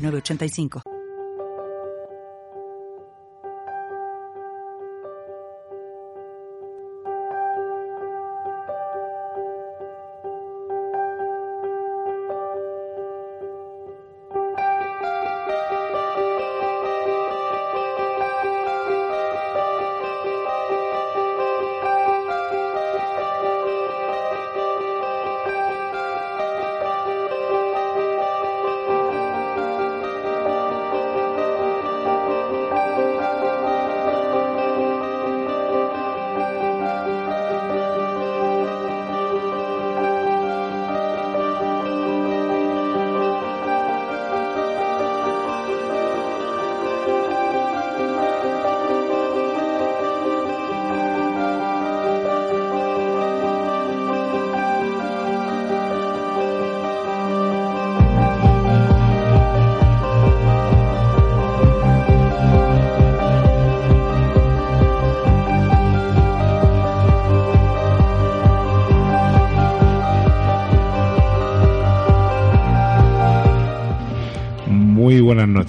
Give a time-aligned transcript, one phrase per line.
[0.00, 0.99] 8985.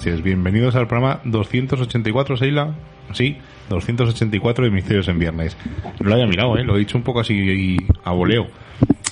[0.02, 0.22] 985.
[0.24, 2.74] bienvenidos al programa 284, Seila.
[3.12, 3.36] Sí,
[3.68, 5.56] 284 de Misterios en Viernes.
[6.00, 6.64] No lo había mirado, ¿eh?
[6.64, 8.48] lo he dicho un poco así a voleo.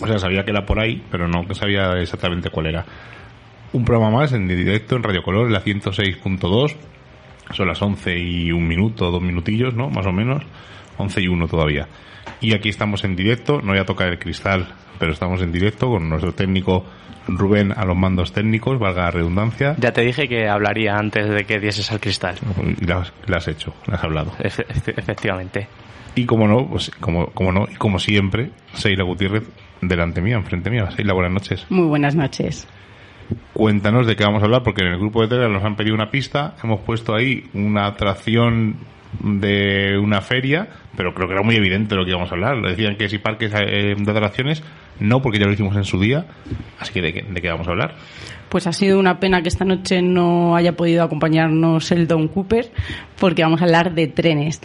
[0.00, 2.84] O sea, sabía que era por ahí, pero no sabía exactamente cuál era.
[3.72, 6.74] Un programa más en directo en Radio Color, la 106.2.
[7.54, 9.90] Son las 11 y un minuto, dos minutillos, ¿no?
[9.90, 10.42] Más o menos.
[11.00, 11.88] 11 y 1 todavía.
[12.40, 15.88] Y aquí estamos en directo, no voy a tocar el cristal, pero estamos en directo
[15.88, 16.84] con nuestro técnico
[17.26, 19.76] Rubén a los mandos técnicos, valga la redundancia.
[19.78, 22.36] Ya te dije que hablaría antes de que dieses al cristal.
[22.80, 24.32] Y lo has, hecho, lo has hablado.
[24.42, 25.68] efectivamente.
[26.14, 29.44] Y como no, pues, como, como no, y como siempre, Seila Gutiérrez
[29.80, 30.90] delante mía, enfrente mía.
[30.90, 31.66] Seila, buenas noches.
[31.68, 32.66] Muy buenas noches.
[33.52, 35.94] Cuéntanos de qué vamos a hablar, porque en el grupo de Telegram nos han pedido
[35.94, 38.76] una pista, hemos puesto ahí una atracción
[39.18, 42.62] de una feria, pero creo que era muy evidente lo que íbamos a hablar.
[42.62, 44.62] Decían que si parques eh, de atracciones,
[44.98, 46.26] no, porque ya lo hicimos en su día.
[46.78, 47.94] Así que, ¿de qué, de qué vamos a hablar?
[48.48, 52.70] Pues ha sido una pena que esta noche no haya podido acompañarnos el Don Cooper,
[53.18, 54.60] porque vamos a hablar de trenes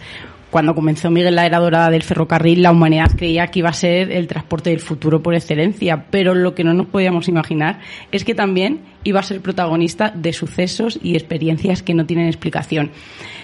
[0.50, 4.10] cuando comenzó Miguel la era dorada del ferrocarril, la humanidad creía que iba a ser
[4.12, 7.80] el transporte del futuro por excelencia, pero lo que no nos podíamos imaginar
[8.12, 12.90] es que también iba a ser protagonista de sucesos y experiencias que no tienen explicación.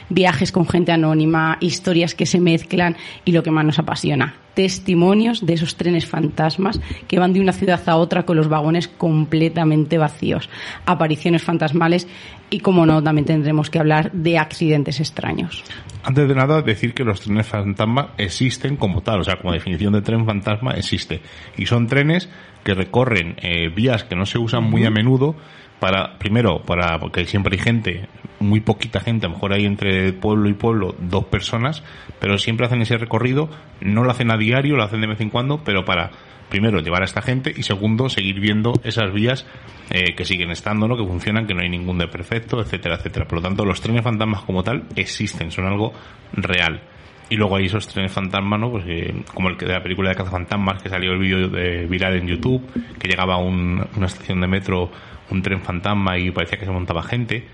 [0.09, 5.47] Viajes con gente anónima, historias que se mezclan y lo que más nos apasiona, testimonios
[5.47, 9.99] de esos trenes fantasmas que van de una ciudad a otra con los vagones completamente
[9.99, 10.51] vacíos,
[10.85, 12.09] apariciones fantasmales
[12.51, 15.65] y, como no, también tendremos que hablar de accidentes extraños.
[16.03, 19.93] Antes de nada, decir que los trenes fantasma existen como tal, o sea, como definición
[19.93, 21.23] de tren fantasma existe.
[21.57, 22.29] Y son trenes
[22.65, 25.35] que recorren eh, vías que no se usan muy a menudo
[25.81, 28.09] para, primero, para, porque siempre hay gente,
[28.39, 31.83] muy poquita gente, a lo mejor hay entre pueblo y pueblo dos personas,
[32.21, 35.31] pero siempre hacen ese recorrido, no lo hacen a diario, lo hacen de vez en
[35.31, 36.11] cuando, pero para
[36.53, 39.47] primero, llevar a esta gente y segundo, seguir viendo esas vías
[39.89, 40.99] eh, que siguen estando, ¿no?
[40.99, 43.27] que funcionan, que no hay ningún de perfecto, etcétera, etcétera.
[43.27, 45.95] Por lo tanto, los trenes fantasmas como tal existen, son algo
[46.35, 46.83] real.
[47.33, 48.71] Y luego hay esos trenes fantasmas, ¿no?
[48.71, 48.85] Pues,
[49.33, 52.27] como el que de la película de Cazafantasmas, que salió el vídeo de viral en
[52.27, 52.63] YouTube,
[52.99, 54.91] que llegaba a una estación de metro
[55.31, 57.47] un tren fantasma y parecía que se montaba gente.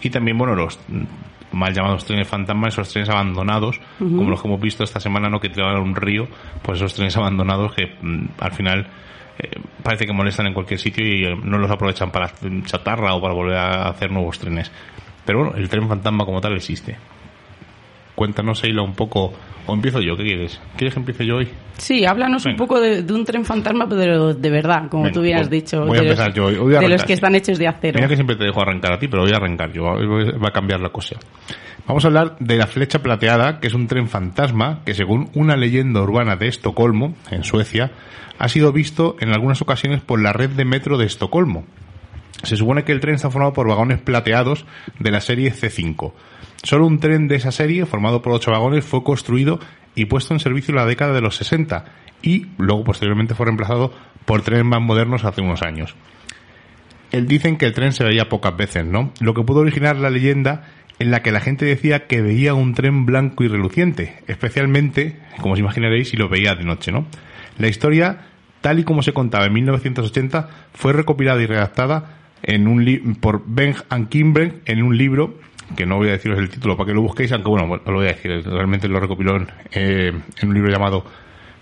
[0.00, 0.78] Y también, bueno, los
[1.52, 5.38] mal llamados trenes fantasma, esos trenes abandonados, como los que hemos visto esta semana, ¿no?
[5.38, 6.28] Que tiraban un río,
[6.62, 8.86] pues esos trenes abandonados que mm, al final
[9.38, 9.50] eh,
[9.82, 12.32] parece que molestan en cualquier sitio y eh, no los aprovechan para
[12.64, 14.72] chatarra o para volver a hacer nuevos trenes.
[15.26, 16.96] Pero bueno, el tren fantasma como tal existe.
[18.16, 19.32] Cuéntanos, Eila, un poco
[19.66, 20.16] ¿O empiezo yo?
[20.16, 20.60] ¿Qué quieres?
[20.76, 21.48] ¿Quieres que empiece yo hoy?
[21.76, 25.64] Sí, háblanos un poco de, un tren fantasma, pero de verdad, como tú hubieras pues
[25.64, 25.84] dicho.
[25.84, 26.72] Voy a empezar yo hoy.
[26.72, 27.96] de los que están hechos de acero.
[27.96, 29.84] Mira que siempre te dejo arrancar a ti, pero voy a arrancar yo.
[29.84, 31.16] Va a cambiar la cosa.
[31.86, 35.56] Vamos a hablar de la flecha plateada, que es un tren fantasma que según una
[35.56, 37.90] leyenda urbana de Estocolmo, en Suecia,
[38.38, 41.64] ha sido visto en algunas ocasiones por la red de metro de Estocolmo.
[42.42, 44.66] Se supone que el tren está formado por vagones plateados
[44.98, 46.12] de la serie C5
[46.62, 49.60] Solo un tren de esa serie, formado por ocho vagones, fue construido
[49.94, 51.84] y puesto en servicio en la década de los 60
[52.22, 53.92] y luego posteriormente fue reemplazado
[54.24, 55.94] por trenes más modernos hace unos años.
[57.12, 59.12] él dicen que el tren se veía pocas veces, ¿no?
[59.20, 60.64] Lo que pudo originar la leyenda
[60.98, 65.54] en la que la gente decía que veía un tren blanco y reluciente, especialmente, como
[65.54, 67.06] os imaginaréis, si lo veía de noche, ¿no?
[67.58, 68.26] La historia,
[68.60, 73.74] tal y como se contaba en 1980, fue recopilada y redactada en un por Ben
[73.90, 74.08] and
[74.64, 75.38] en un libro
[75.76, 78.06] que no voy a deciros el título para que lo busquéis, aunque bueno, lo voy
[78.06, 81.04] a decir, realmente lo recopiló en, eh, en un libro llamado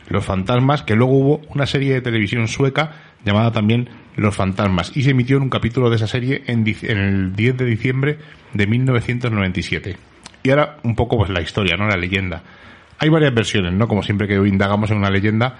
[0.08, 2.92] Los Fantasmas, que luego hubo una serie de televisión sueca
[3.24, 6.98] llamada también Los Fantasmas, y se emitió en un capítulo de esa serie en, en
[6.98, 8.18] el 10 de diciembre
[8.52, 9.96] de 1997.
[10.42, 11.88] Y ahora un poco pues la historia, ¿no?
[11.88, 12.42] La leyenda.
[12.98, 13.88] Hay varias versiones, ¿no?
[13.88, 15.56] Como siempre que indagamos en una leyenda,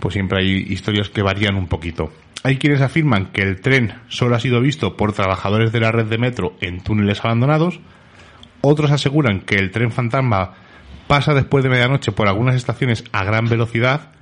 [0.00, 2.12] pues siempre hay historias que varían un poquito.
[2.42, 6.06] Hay quienes afirman que el tren solo ha sido visto por trabajadores de la red
[6.06, 7.80] de metro en túneles abandonados.
[8.62, 10.54] Otros aseguran que el tren fantasma
[11.06, 14.12] pasa después de medianoche por algunas estaciones a gran velocidad.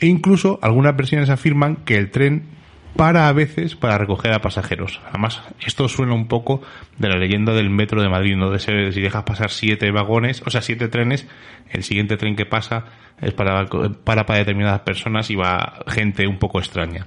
[0.00, 2.44] E incluso algunas versiones afirman que el tren
[2.96, 5.00] para a veces para recoger a pasajeros.
[5.08, 6.62] Además, esto suena un poco
[6.98, 8.50] de la leyenda del metro de Madrid, ¿no?
[8.50, 11.26] De ser, si dejas pasar siete vagones, o sea, siete trenes,
[11.70, 12.84] el siguiente tren que pasa
[13.20, 13.66] es para,
[14.04, 17.06] para, para determinadas personas y va gente un poco extraña.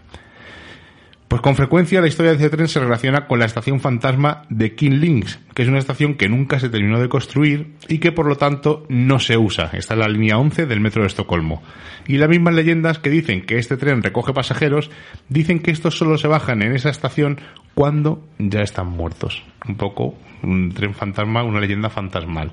[1.28, 4.76] Pues con frecuencia la historia de este tren se relaciona con la estación fantasma de
[4.76, 8.28] King Links, que es una estación que nunca se terminó de construir y que por
[8.28, 9.72] lo tanto no se usa.
[9.74, 11.64] Está en la línea 11 del metro de Estocolmo.
[12.08, 14.92] Y las mismas leyendas que dicen que este tren recoge pasajeros,
[15.28, 17.40] dicen que estos solo se bajan en esa estación
[17.74, 19.44] cuando ya están muertos.
[19.68, 22.52] Un poco un tren fantasma, una leyenda fantasmal.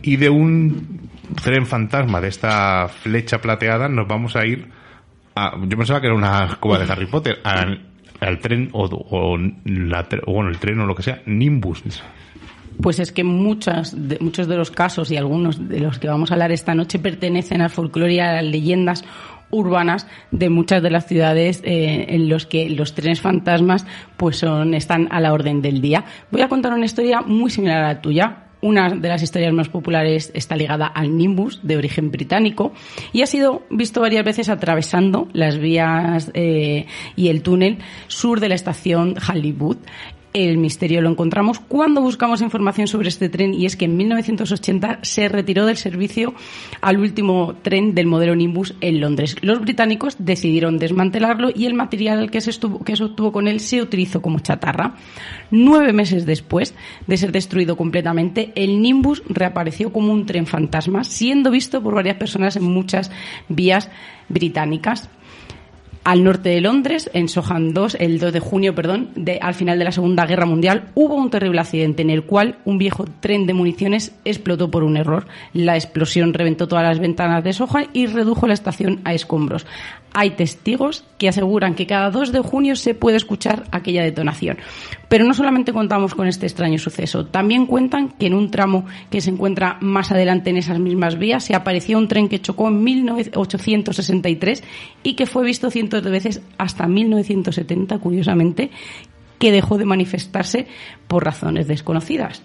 [0.00, 1.10] Y de un
[1.42, 4.68] tren fantasma, de esta flecha plateada, nos vamos a ir
[5.36, 10.80] yo pensaba que era una escoba de Harry Potter, al, tren o, bueno, el tren
[10.80, 11.82] o lo que sea, Nimbus.
[12.80, 16.30] Pues es que muchas de, muchos de los casos y algunos de los que vamos
[16.30, 19.04] a hablar esta noche pertenecen al folclore y a las leyendas
[19.50, 24.74] urbanas de muchas de las ciudades eh, en los que los trenes fantasmas pues son
[24.74, 26.04] están a la orden del día.
[26.30, 28.43] Voy a contar una historia muy similar a la tuya.
[28.64, 32.72] Una de las historias más populares está ligada al Nimbus, de origen británico,
[33.12, 37.76] y ha sido visto varias veces atravesando las vías eh, y el túnel
[38.06, 39.76] sur de la estación Hollywood
[40.34, 44.98] el misterio lo encontramos cuando buscamos información sobre este tren y es que en 1980
[45.02, 46.34] se retiró del servicio
[46.80, 49.36] al último tren del modelo Nimbus en Londres.
[49.42, 52.50] Los británicos decidieron desmantelarlo y el material que se,
[52.84, 54.96] que se obtuvo con él se utilizó como chatarra.
[55.52, 56.74] Nueve meses después
[57.06, 62.16] de ser destruido completamente, el Nimbus reapareció como un tren fantasma, siendo visto por varias
[62.16, 63.12] personas en muchas
[63.48, 63.88] vías
[64.28, 65.08] británicas
[66.04, 69.10] al norte de Londres, en Sohan 2, el 2 de junio, perdón,
[69.40, 72.76] al final de la Segunda Guerra Mundial, hubo un terrible accidente en el cual un
[72.76, 75.26] viejo tren de municiones explotó por un error.
[75.54, 79.66] La explosión reventó todas las ventanas de Sohan y redujo la estación a escombros.
[80.16, 84.58] Hay testigos que aseguran que cada 2 de junio se puede escuchar aquella detonación.
[85.08, 89.20] Pero no solamente contamos con este extraño suceso, también cuentan que en un tramo que
[89.20, 92.82] se encuentra más adelante en esas mismas vías se apareció un tren que chocó en
[92.84, 94.62] 1863
[95.02, 98.70] y que fue visto cientos de veces hasta 1970, curiosamente,
[99.38, 100.66] que dejó de manifestarse
[101.08, 102.42] por razones desconocidas.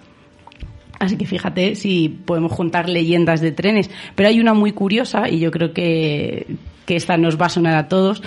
[1.00, 3.90] Así que fíjate si podemos juntar leyendas de trenes.
[4.16, 6.46] Pero hay una muy curiosa y yo creo que,
[6.90, 8.24] que esta nos va a sonar a todos,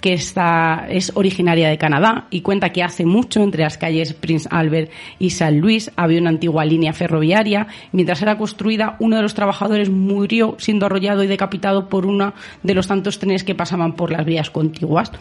[0.00, 4.48] que esta es originaria de Canadá y cuenta que hace mucho entre las calles Prince
[4.50, 7.66] Albert y San Luis había una antigua línea ferroviaria.
[7.92, 12.72] Mientras era construida, uno de los trabajadores murió siendo arrollado y decapitado por uno de
[12.72, 15.12] los tantos trenes que pasaban por las vías contiguas.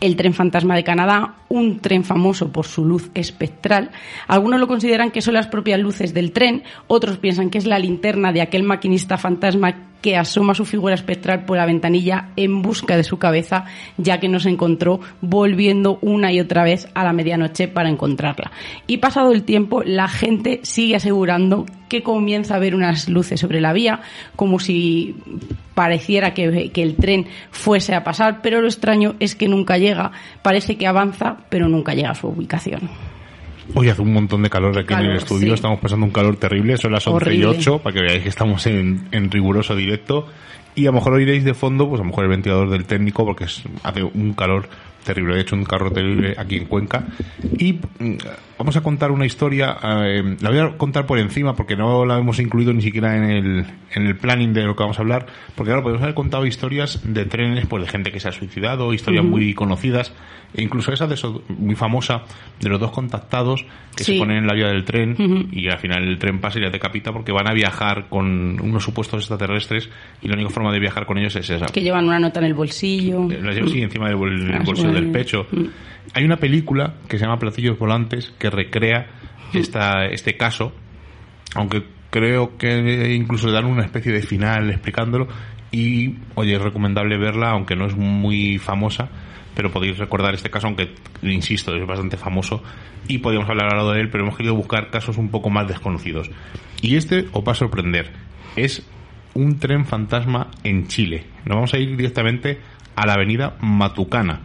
[0.00, 3.90] El tren fantasma de Canadá, un tren famoso por su luz espectral.
[4.26, 7.78] Algunos lo consideran que son las propias luces del tren, otros piensan que es la
[7.78, 12.96] linterna de aquel maquinista fantasma que asoma su figura espectral por la ventanilla en busca
[12.96, 13.64] de su cabeza,
[13.96, 18.50] ya que no se encontró volviendo una y otra vez a la medianoche para encontrarla.
[18.86, 23.60] Y pasado el tiempo, la gente sigue asegurando que comienza a ver unas luces sobre
[23.60, 24.00] la vía,
[24.36, 25.16] como si
[25.74, 30.12] pareciera que, que, el tren fuese a pasar, pero lo extraño es que nunca llega,
[30.42, 33.09] parece que avanza, pero nunca llega a su ubicación.
[33.74, 36.76] Hoy hace un montón de calor aquí en el estudio, estamos pasando un calor terrible,
[36.76, 40.26] son las 11 y 8, para que veáis que estamos en, en, riguroso directo.
[40.74, 43.24] Y a lo mejor oiréis de fondo, pues a lo mejor el ventilador del técnico,
[43.24, 44.68] porque hace un calor
[45.04, 47.04] terrible, de hecho un carro terrible aquí en Cuenca.
[47.58, 48.16] Y mm,
[48.58, 52.18] vamos a contar una historia, eh, la voy a contar por encima porque no la
[52.18, 53.64] hemos incluido ni siquiera en el,
[53.94, 57.00] en el planning de lo que vamos a hablar, porque ahora podemos haber contado historias
[57.04, 60.12] de trenes, pues de gente que se ha suicidado, historias muy conocidas,
[60.52, 61.16] e incluso esa de
[61.58, 62.22] muy famosa
[62.60, 63.64] de los dos contactados
[63.96, 66.62] que se ponen en la vía del tren y al final el tren pasa y
[66.62, 69.88] ya decapita porque van a viajar con unos supuestos extraterrestres
[70.22, 71.66] y la única forma de viajar con ellos es esa.
[71.66, 73.30] Que llevan una nota en el bolsillo.
[73.30, 75.46] Eh, Las llevo, sí, encima del bol- Ah, bolsillo del pecho.
[75.50, 75.64] Mm.
[76.14, 79.06] Hay una película que se llama Platillos Volantes que recrea
[79.52, 80.72] esta, este caso,
[81.54, 85.28] aunque creo que incluso le dan una especie de final explicándolo
[85.70, 89.08] y, oye, es recomendable verla, aunque no es muy famosa,
[89.54, 92.62] pero podéis recordar este caso, aunque, insisto, es bastante famoso
[93.08, 96.30] y podríamos hablar ahora de él, pero hemos querido buscar casos un poco más desconocidos.
[96.82, 98.10] Y este os va a sorprender.
[98.56, 98.86] Es
[99.34, 101.24] un tren fantasma en Chile.
[101.44, 102.58] Nos vamos a ir directamente
[102.96, 104.40] a la avenida Matucana.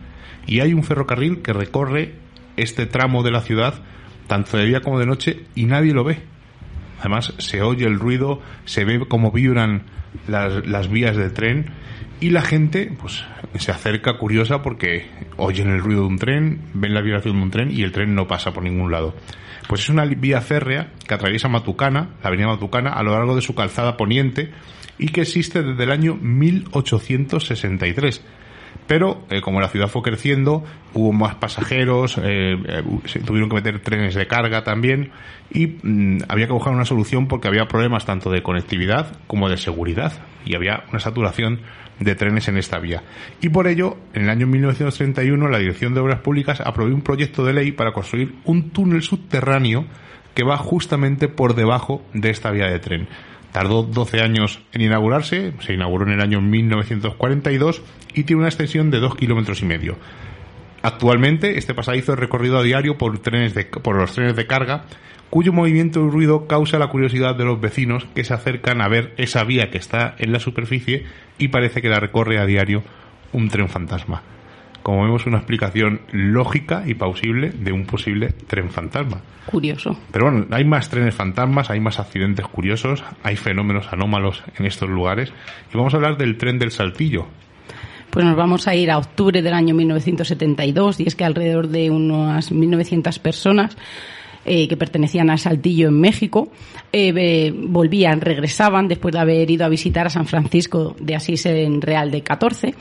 [0.48, 2.16] Y hay un ferrocarril que recorre
[2.58, 3.76] este tramo de la ciudad,
[4.28, 6.20] tanto de día como de noche, y nadie lo ve.
[7.00, 9.84] Además, se oye el ruido, se ve cómo vibran
[10.28, 11.66] las, vías del tren
[12.20, 13.24] y la gente pues
[13.56, 17.52] se acerca curiosa porque oyen el ruido de un tren, ven la vibración de un
[17.52, 19.16] tren y el tren no pasa por ningún lado.
[19.68, 23.42] Pues es una vía férrea que atraviesa Matucana, la avenida Matucana, a lo largo de
[23.42, 24.52] su calzada poniente
[24.98, 28.24] y que existe desde el año 1863.
[28.88, 30.64] Pero eh, como la ciudad fue creciendo,
[30.94, 35.12] hubo más pasajeros, eh, eh, se tuvieron que meter trenes de carga también
[35.52, 39.58] y mm, había que buscar una solución porque había problemas tanto de conectividad como de
[39.58, 40.14] seguridad
[40.46, 41.62] y había una saturación
[42.00, 43.04] de trenes en esta vía.
[43.42, 47.46] Y por ello, en el año 1931, la Dirección de Obras Públicas aprobó un proyecto
[47.46, 49.86] de ley para construir un túnel subterráneo
[50.34, 53.08] que va justamente por debajo de esta vía de tren.
[53.54, 57.82] Tardó 12 años en inaugurarse, se inauguró en el año 1942
[58.16, 59.98] y tiene una extensión de 2 kilómetros y medio.
[60.82, 64.86] Actualmente, este pasadizo es recorrido a diario por, trenes de, por los trenes de carga,
[65.30, 69.14] cuyo movimiento y ruido causa la curiosidad de los vecinos que se acercan a ver
[69.18, 71.06] esa vía que está en la superficie
[71.38, 72.84] y parece que la recorre a diario
[73.34, 74.22] un tren fantasma.
[74.84, 79.22] Como vemos, una explicación lógica y plausible de un posible tren fantasma.
[79.48, 80.00] Curioso.
[80.12, 84.88] Pero bueno, hay más trenes fantasmas, hay más accidentes curiosos, hay fenómenos anómalos en estos
[84.88, 85.34] lugares.
[85.74, 87.26] Y vamos a hablar del tren del Saltillo.
[88.10, 91.90] Pues nos vamos a ir a octubre del año 1972 y es que alrededor de
[91.90, 93.76] unas 1.900 personas
[94.46, 96.50] eh, que pertenecían a Saltillo en México
[96.94, 101.82] eh, volvían, regresaban después de haber ido a visitar a San Francisco de Asís en
[101.82, 102.76] Real de 14,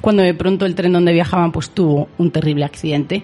[0.00, 3.22] cuando de pronto el tren donde viajaban pues tuvo un terrible accidente.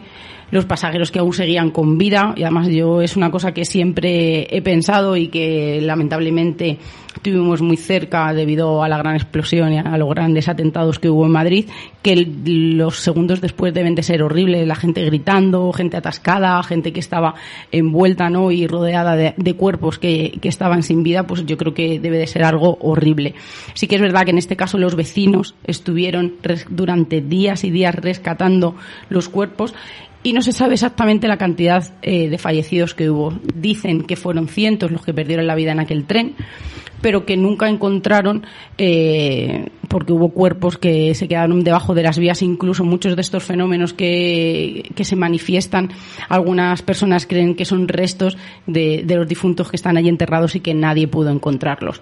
[0.53, 4.55] Los pasajeros que aún seguían con vida, y además yo es una cosa que siempre
[4.55, 6.79] he pensado y que lamentablemente
[7.23, 11.25] tuvimos muy cerca debido a la gran explosión y a los grandes atentados que hubo
[11.25, 11.71] en Madrid,
[12.03, 17.01] que los segundos después deben de ser horribles, la gente gritando, gente atascada, gente que
[17.01, 17.35] estaba
[17.71, 18.51] envuelta ¿no?
[18.51, 22.27] y rodeada de, cuerpos que, que estaban sin vida, pues yo creo que debe de
[22.27, 23.35] ser algo horrible.
[23.73, 26.35] Sí que es verdad que en este caso los vecinos estuvieron
[26.69, 28.75] durante días y días rescatando
[29.09, 29.75] los cuerpos
[30.23, 33.33] y no se sabe exactamente la cantidad eh, de fallecidos que hubo.
[33.55, 36.35] Dicen que fueron cientos los que perdieron la vida en aquel tren,
[37.01, 38.47] pero que nunca encontraron,
[38.79, 43.43] eh, porque hubo cuerpos que se quedaron debajo de las vías, incluso muchos de estos
[43.43, 45.91] fenómenos que, se manifiestan,
[46.29, 50.61] algunas personas creen que son restos de, de los difuntos que están allí enterrados y
[50.61, 52.01] que nadie pudo encontrarlos.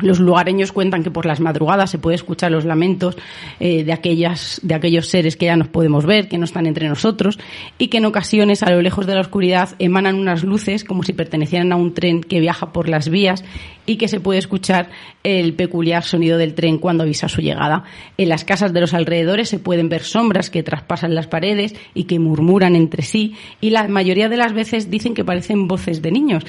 [0.00, 3.16] Los lugareños cuentan que por las madrugadas se puede escuchar los lamentos
[3.60, 6.88] eh, de, aquellas, de aquellos seres que ya nos podemos ver, que no están entre
[6.88, 7.38] nosotros,
[7.78, 11.12] y que en ocasiones, a lo lejos de la oscuridad, emanan unas luces como si
[11.12, 13.44] pertenecieran a un tren que viaja por las vías
[13.88, 14.90] y que se puede escuchar
[15.24, 17.84] el peculiar sonido del tren cuando avisa su llegada.
[18.18, 22.04] En las casas de los alrededores se pueden ver sombras que traspasan las paredes y
[22.04, 26.12] que murmuran entre sí, y la mayoría de las veces dicen que parecen voces de
[26.12, 26.44] niños.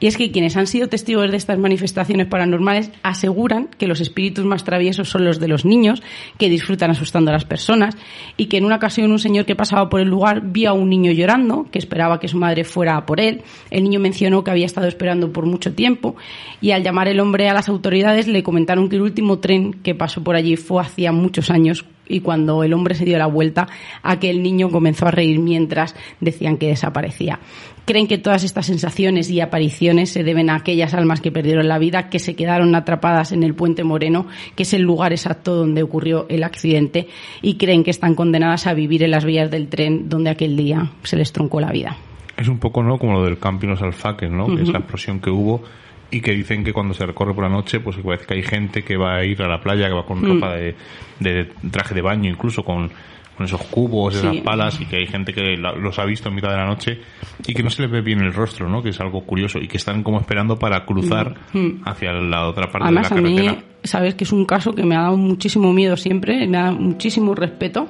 [0.00, 4.46] Y es que quienes han sido testigos de estas manifestaciones paranormales aseguran que los espíritus
[4.46, 6.02] más traviesos son los de los niños,
[6.38, 7.96] que disfrutan asustando a las personas,
[8.38, 10.88] y que en una ocasión un señor que pasaba por el lugar vio a un
[10.88, 13.42] niño llorando, que esperaba que su madre fuera por él.
[13.70, 16.16] El niño mencionó que había estado esperando por mucho tiempo,
[16.62, 19.94] y al llamar el hombre a las autoridades le comentaron que el último tren que
[19.94, 23.68] pasó por allí fue hacía muchos años y cuando el hombre se dio la vuelta,
[24.02, 27.38] aquel niño comenzó a reír mientras decían que desaparecía.
[27.84, 31.78] Creen que todas estas sensaciones y apariciones se deben a aquellas almas que perdieron la
[31.78, 35.82] vida, que se quedaron atrapadas en el puente Moreno, que es el lugar exacto donde
[35.82, 37.08] ocurrió el accidente,
[37.42, 40.90] y creen que están condenadas a vivir en las vías del tren donde aquel día
[41.04, 41.96] se les truncó la vida.
[42.36, 42.98] Es un poco, ¿no?
[42.98, 44.46] Como lo del camping Los Alfaques, ¿no?
[44.46, 45.62] Que es la explosión que hubo
[46.10, 48.42] y que dicen que cuando se recorre por la noche, pues que parece que hay
[48.42, 50.24] gente que va a ir a la playa, que va con Mm.
[50.34, 50.74] ropa de,
[51.20, 52.90] de traje de baño, incluso con,
[53.36, 54.42] con esos cubos, esas Sí.
[54.42, 57.00] palas, y que hay gente que la- los ha visto en mitad de la noche
[57.46, 58.82] y que no se les ve bien el rostro, ¿no?
[58.82, 61.82] Que es algo curioso y que están como esperando para cruzar Mm.
[61.86, 63.64] hacia la otra parte Además, de a la mí, carretera.
[63.84, 67.34] sabes que es un caso que me ha dado muchísimo miedo siempre, me da muchísimo
[67.34, 67.88] respeto,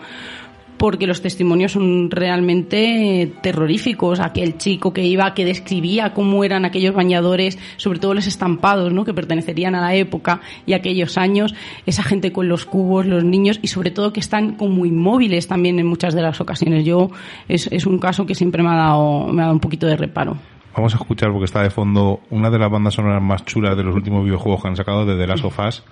[0.80, 4.18] porque los testimonios son realmente terroríficos.
[4.18, 9.04] Aquel chico que iba, que describía cómo eran aquellos bañadores, sobre todo los estampados, ¿no?
[9.04, 13.58] que pertenecerían a la época y aquellos años, esa gente con los cubos, los niños
[13.60, 16.86] y sobre todo que están como inmóviles también en muchas de las ocasiones.
[16.86, 17.10] Yo
[17.46, 19.98] es, es un caso que siempre me ha dado, me ha dado un poquito de
[19.98, 20.38] reparo.
[20.74, 23.84] Vamos a escuchar porque está de fondo una de las bandas sonoras más chulas de
[23.84, 25.84] los últimos videojuegos que han sacado de The Last of Us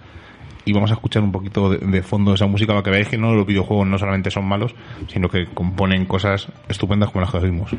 [0.64, 3.18] y vamos a escuchar un poquito de, de fondo esa música para que veáis que
[3.18, 4.74] no los videojuegos no solamente son malos,
[5.08, 7.70] sino que componen cosas estupendas como las que oímos.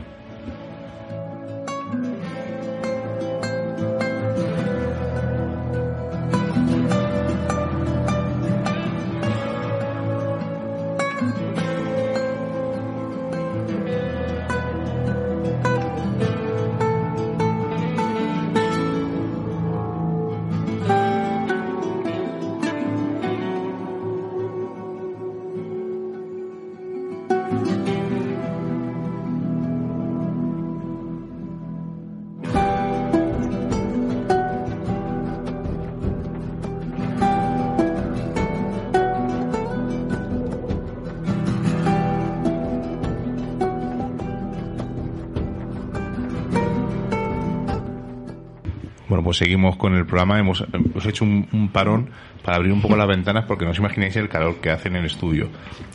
[49.10, 50.40] Bueno, pues seguimos con el programa.
[50.40, 52.10] Hemos, hemos hecho un, un, parón
[52.44, 54.98] para abrir un poco las ventanas porque no os imagináis el calor que hace en
[54.98, 55.50] el estudio.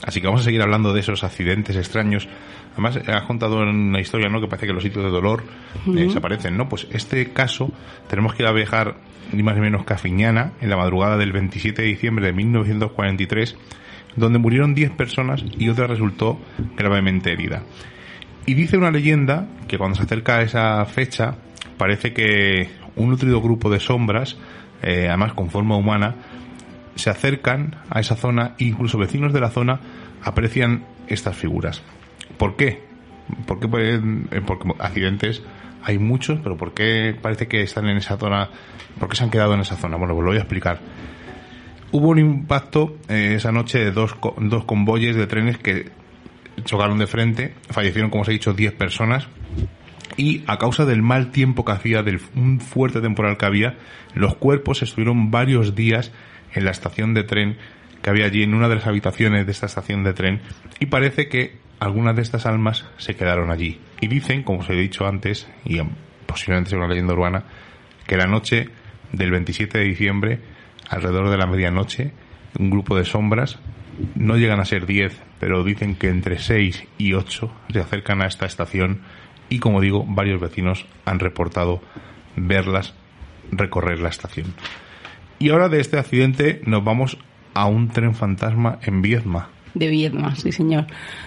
[0.05, 2.29] Así que vamos a seguir hablando de esos accidentes extraños.
[2.73, 4.41] Además, has contado en una historia, ¿no?
[4.41, 5.45] Que parece que los sitios de dolor
[5.87, 6.69] eh, desaparecen, ¿no?
[6.69, 7.71] Pues este caso
[8.09, 8.97] tenemos que ir a viajar
[9.33, 12.33] ni más ni menos que a Fiñana en la madrugada del 27 de diciembre de
[12.33, 13.57] 1943,
[14.17, 16.41] donde murieron 10 personas y otra resultó
[16.77, 17.63] gravemente herida.
[18.45, 21.37] Y dice una leyenda que cuando se acerca a esa fecha
[21.79, 24.37] parece que un nutrido grupo de sombras,
[24.83, 26.15] eh, además con forma humana,
[26.95, 29.81] se acercan a esa zona e incluso vecinos de la zona
[30.23, 31.83] aprecian estas figuras.
[32.39, 32.83] ¿Por qué?
[33.47, 35.43] ¿Por qué pueden, eh, porque accidentes
[35.83, 38.49] hay muchos, pero ¿por qué parece que están en esa zona?
[38.99, 39.97] ¿Por qué se han quedado en esa zona?
[39.97, 40.81] Bueno, pues lo voy a explicar.
[41.93, 45.91] Hubo un impacto eh, esa noche de dos, dos convoyes de trenes que
[46.65, 49.29] chocaron de frente, fallecieron, como os he dicho, 10 personas,
[50.17, 53.79] y a causa del mal tiempo que hacía, del un fuerte temporal que había,
[54.15, 56.13] los cuerpos estuvieron varios días
[56.53, 57.57] en la estación de tren
[58.03, 60.41] que había allí, en una de las habitaciones de esta estación de tren,
[60.79, 63.81] y parece que algunas de estas almas se quedaron allí.
[64.01, 65.81] Y dicen, como os he dicho antes, y
[66.27, 67.45] posiblemente sea una leyenda urbana,
[68.07, 68.69] que la noche
[69.13, 70.41] del 27 de diciembre,
[70.91, 72.13] alrededor de la medianoche,
[72.59, 73.59] un grupo de sombras,
[74.15, 78.27] no llegan a ser 10, pero dicen que entre 6 y 8 se acercan a
[78.27, 79.01] esta estación
[79.49, 81.81] y como digo, varios vecinos han reportado
[82.37, 82.95] verlas
[83.51, 84.55] recorrer la estación.
[85.39, 87.19] Y ahora de este accidente nos vamos
[87.55, 89.49] a un tren fantasma en Viedma.
[89.75, 90.87] De Viedma, sí señor.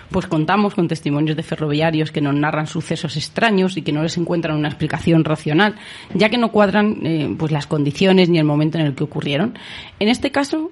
[0.10, 4.18] Pues contamos con testimonios de ferroviarios que nos narran sucesos extraños y que no les
[4.18, 5.76] encuentran una explicación racional,
[6.14, 9.58] ya que no cuadran eh, pues las condiciones ni el momento en el que ocurrieron.
[10.00, 10.72] En este caso,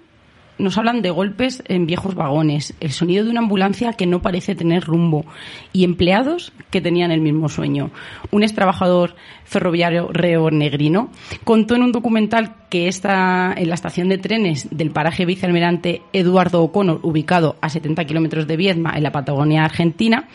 [0.58, 4.56] nos hablan de golpes en viejos vagones, el sonido de una ambulancia que no parece
[4.56, 5.26] tener rumbo
[5.74, 7.92] y empleados que tenían el mismo sueño.
[8.32, 11.10] Un ex trabajador ferroviario reo negrino
[11.44, 16.64] contó en un documental que está en la estación de trenes del paraje vicealmirante Eduardo
[16.64, 20.28] O'Connor, ubicado a 70 kilómetros de Viedma, en la Patagonia Argentina,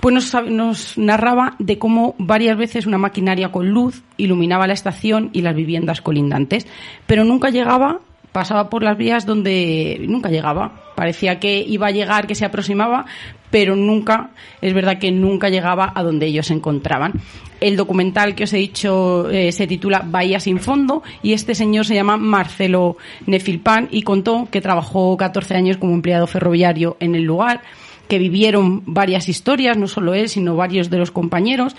[0.00, 5.30] pues nos, nos, narraba de cómo varias veces una maquinaria con luz iluminaba la estación
[5.32, 6.66] y las viviendas colindantes,
[7.06, 8.00] pero nunca llegaba
[8.34, 10.72] pasaba por las vías donde nunca llegaba.
[10.96, 13.06] Parecía que iba a llegar, que se aproximaba,
[13.48, 17.12] pero nunca, es verdad que nunca llegaba a donde ellos se encontraban.
[17.60, 21.86] El documental que os he dicho eh, se titula Bahía sin fondo y este señor
[21.86, 27.22] se llama Marcelo Nefilpan y contó que trabajó 14 años como empleado ferroviario en el
[27.22, 27.62] lugar,
[28.08, 31.76] que vivieron varias historias, no solo él, sino varios de los compañeros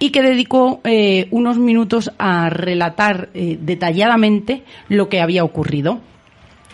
[0.00, 6.00] y que dedicó eh, unos minutos a relatar eh, detalladamente lo que había ocurrido.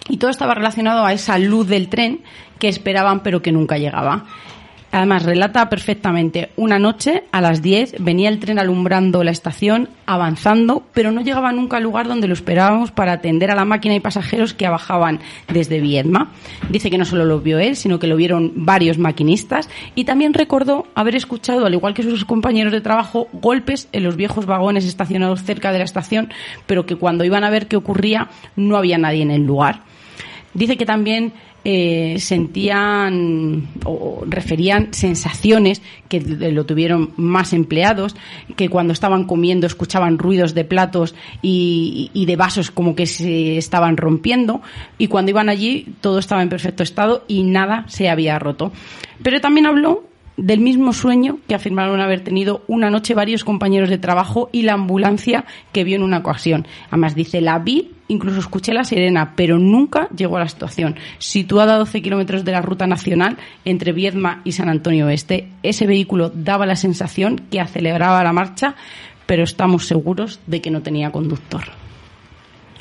[0.08, 2.22] Y todo estaba relacionado a esa luz del tren
[2.60, 4.24] que esperaban pero que nunca llegaba.
[4.96, 6.52] Además, relata perfectamente.
[6.56, 11.52] Una noche, a las 10, venía el tren alumbrando la estación, avanzando, pero no llegaba
[11.52, 15.20] nunca al lugar donde lo esperábamos para atender a la máquina y pasajeros que bajaban
[15.52, 16.32] desde Viedma.
[16.70, 20.32] Dice que no solo lo vio él, sino que lo vieron varios maquinistas y también
[20.32, 24.86] recordó haber escuchado, al igual que sus compañeros de trabajo, golpes en los viejos vagones
[24.86, 26.32] estacionados cerca de la estación,
[26.64, 29.82] pero que cuando iban a ver qué ocurría no había nadie en el lugar
[30.56, 31.34] Dice que también
[31.68, 38.14] eh, sentían o referían sensaciones que lo tuvieron más empleados,
[38.54, 43.56] que cuando estaban comiendo escuchaban ruidos de platos y, y de vasos como que se
[43.56, 44.62] estaban rompiendo
[44.96, 48.70] y cuando iban allí todo estaba en perfecto estado y nada se había roto.
[49.24, 50.04] Pero también habló
[50.36, 54.74] del mismo sueño que afirmaron haber tenido una noche varios compañeros de trabajo y la
[54.74, 56.66] ambulancia que vio en una ocasión.
[56.90, 60.96] Además dice, la vi, incluso escuché la sirena, pero nunca llegó a la situación.
[61.18, 65.86] Situada a 12 kilómetros de la ruta nacional entre Viedma y San Antonio Oeste, ese
[65.86, 68.74] vehículo daba la sensación que aceleraba la marcha,
[69.26, 71.64] pero estamos seguros de que no tenía conductor.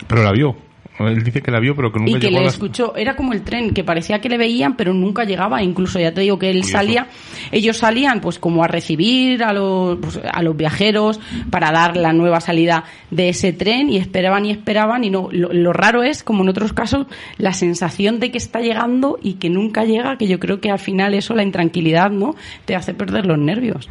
[0.08, 0.64] Pero la vio.
[1.00, 3.16] Él dice que la vio, pero que nunca y que llegó le a escuchó, era
[3.16, 5.62] como el tren, que parecía que le veían, pero nunca llegaba.
[5.62, 6.78] Incluso ya te digo que él Curioso.
[6.78, 7.08] salía,
[7.52, 12.14] ellos salían pues como a recibir a los, pues, a los viajeros para dar la
[12.14, 15.28] nueva salida de ese tren y esperaban y esperaban y no.
[15.32, 19.34] Lo, lo raro es, como en otros casos, la sensación de que está llegando y
[19.34, 22.36] que nunca llega, que yo creo que al final eso, la intranquilidad, ¿no?
[22.64, 23.90] Te hace perder los nervios.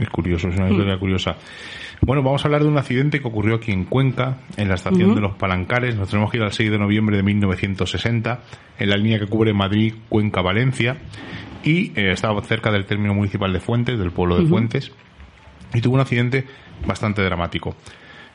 [0.00, 1.36] Es curioso, es una historia curiosa.
[2.00, 5.14] Bueno, vamos a hablar de un accidente que ocurrió aquí en Cuenca, en la estación
[5.14, 5.96] de los Palancares.
[5.96, 8.40] Nos tenemos que ir al 6 de noviembre de 1960,
[8.78, 10.96] en la línea que cubre Madrid, Cuenca, Valencia.
[11.62, 14.90] Y eh, estaba cerca del término municipal de Fuentes, del pueblo de Fuentes.
[15.74, 16.44] Y tuvo un accidente
[16.86, 17.76] bastante dramático.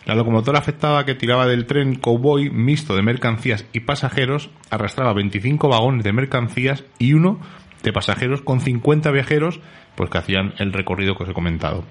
[0.06, 5.68] La locomotora afectada que tiraba del tren Cowboy mixto de mercancías y pasajeros arrastraba 25
[5.68, 7.42] vagones de mercancías y uno
[7.84, 9.60] de pasajeros con 50 viajeros
[9.96, 11.84] pues que hacían el recorrido que os he comentado.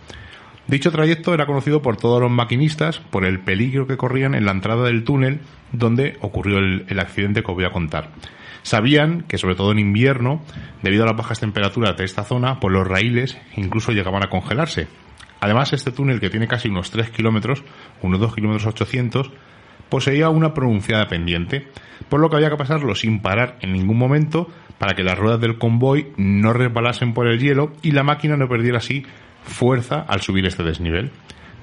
[0.66, 4.50] Dicho trayecto era conocido por todos los maquinistas por el peligro que corrían en la
[4.50, 8.10] entrada del túnel donde ocurrió el, accidente que os voy a contar.
[8.62, 10.42] Sabían que, sobre todo en invierno,
[10.82, 14.88] debido a las bajas temperaturas de esta zona, pues los raíles incluso llegaban a congelarse.
[15.40, 17.62] Además, este túnel, que tiene casi unos 3 kilómetros,
[18.02, 19.30] unos 2 kilómetros 800,
[19.88, 21.68] poseía una pronunciada pendiente,
[22.08, 25.40] por lo que había que pasarlo sin parar en ningún momento para que las ruedas
[25.40, 29.04] del convoy no resbalasen por el hielo y la máquina no perdiera así
[29.42, 31.10] fuerza al subir este desnivel.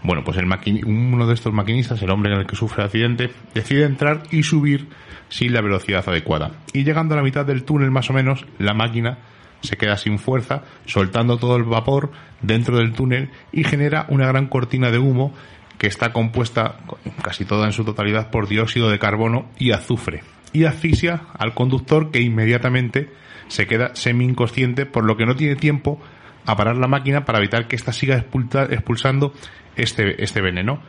[0.04, 0.48] Bueno, pues el
[0.86, 4.44] uno de estos maquinistas, el hombre en el que sufre el accidente, decide entrar y
[4.44, 4.90] subir
[5.30, 6.52] sin la velocidad adecuada.
[6.74, 9.20] Y llegando a la mitad del túnel más o menos, la máquina
[9.62, 14.48] se queda sin fuerza, soltando todo el vapor dentro del túnel y genera una gran
[14.48, 15.34] cortina de humo
[15.78, 16.78] que está compuesta
[17.22, 20.24] casi toda en su totalidad por dióxido de carbono y azufre.
[20.54, 23.12] Y asfixia al conductor que inmediatamente
[23.48, 26.00] se queda semi inconsciente, por lo que no tiene tiempo
[26.46, 29.34] a parar la máquina para evitar que ésta siga expulsando
[29.76, 30.82] este, este veneno.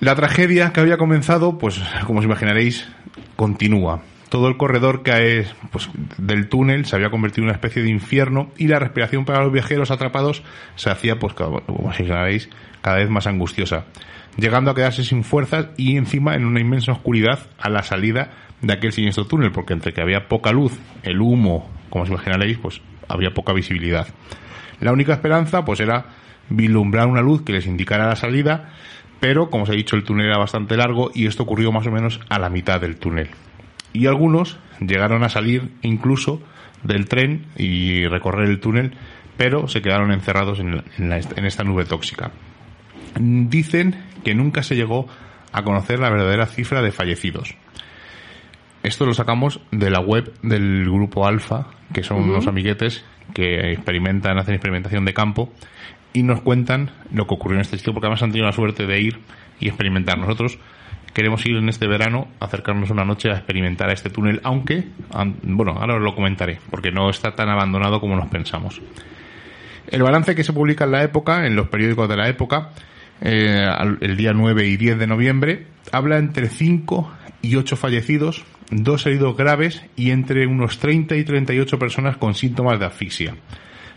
[0.00, 2.88] La tragedia que había comenzado, pues como os imaginaréis,
[3.36, 4.02] continúa.
[4.34, 8.50] Todo el corredor es, pues, del túnel se había convertido en una especie de infierno
[8.58, 10.42] y la respiración para los viajeros atrapados
[10.74, 11.96] se hacía, pues como os
[12.82, 13.84] cada vez más angustiosa,
[14.36, 18.72] llegando a quedarse sin fuerzas y encima en una inmensa oscuridad a la salida de
[18.72, 22.80] aquel siniestro túnel, porque entre que había poca luz, el humo, como os imaginaréis, pues
[23.06, 24.08] había poca visibilidad.
[24.80, 26.06] La única esperanza, pues era
[26.48, 28.72] vislumbrar una luz que les indicara la salida,
[29.20, 31.92] pero como os he dicho, el túnel era bastante largo y esto ocurrió más o
[31.92, 33.30] menos a la mitad del túnel.
[33.94, 36.42] Y algunos llegaron a salir incluso
[36.82, 38.92] del tren y recorrer el túnel,
[39.38, 42.30] pero se quedaron encerrados en, la- en la- en esta nube tóxica.
[43.18, 45.06] Dicen que nunca se llegó
[45.52, 47.54] a conocer la verdadera cifra de fallecidos.
[48.82, 54.36] Esto lo sacamos de la web del grupo Alfa, que son unos amiguetes que experimentan,
[54.38, 55.52] hacen experimentación de campo
[56.12, 58.86] y nos cuentan lo que ocurrió en este sitio, porque además han tenido la suerte
[58.86, 59.20] de ir
[59.58, 60.18] y experimentar.
[60.18, 60.58] Nosotros
[61.14, 64.84] queremos ir en este verano, acercarnos una noche a experimentar este túnel, aunque,
[65.44, 68.82] bueno, ahora os lo comentaré, porque no está tan abandonado como nos pensamos.
[69.86, 72.70] El balance que se publica en la época, en los periódicos de la época,
[73.20, 73.66] eh,
[74.00, 79.36] el día 9 y 10 de noviembre, habla entre 5 y 8 fallecidos, dos heridos
[79.36, 83.36] graves y entre unos 30 y 38 personas con síntomas de asfixia.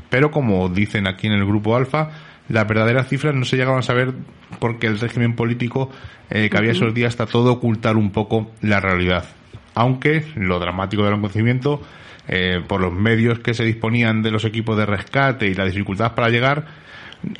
[0.10, 2.12] Pero como dicen aquí en el grupo Alfa,
[2.50, 4.14] las verdaderas cifras no se llegaban a saber
[4.60, 5.92] porque el régimen político
[6.30, 9.26] eh, que había esos días trató de ocultar un poco la realidad.
[9.74, 11.82] Aunque lo dramático del acontecimiento,
[12.28, 16.16] eh, por los medios que se disponían de los equipos de rescate y la dificultad
[16.16, 16.66] para llegar,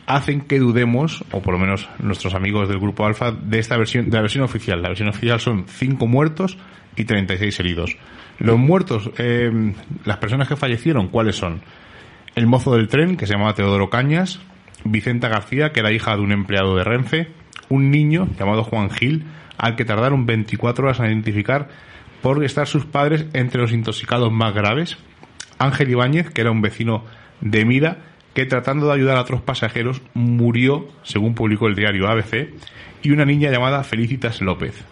[0.06, 4.10] hacen que dudemos, o por lo menos nuestros amigos del grupo Alfa, de esta versión,
[4.10, 4.82] de la versión oficial.
[4.82, 6.58] La versión oficial son 5 muertos
[6.96, 7.98] y 36 heridos.
[8.40, 9.74] Los muertos, eh,
[10.06, 11.62] las personas que fallecieron, ¿cuáles son?
[12.36, 14.40] El mozo del tren, que se llamaba Teodoro Cañas,
[14.92, 17.28] Vicenta García, que era hija de un empleado de Renfe,
[17.70, 19.26] un niño llamado Juan Gil,
[19.58, 21.70] al que tardaron 24 horas en identificar
[22.22, 24.98] por estar sus padres entre los intoxicados más graves,
[25.60, 27.04] Ángel Ibáñez, que era un vecino
[27.42, 27.98] de Mida,
[28.34, 32.54] que tratando de ayudar a otros pasajeros murió, según publicó el diario ABC,
[33.02, 34.84] y una niña llamada Felicitas López.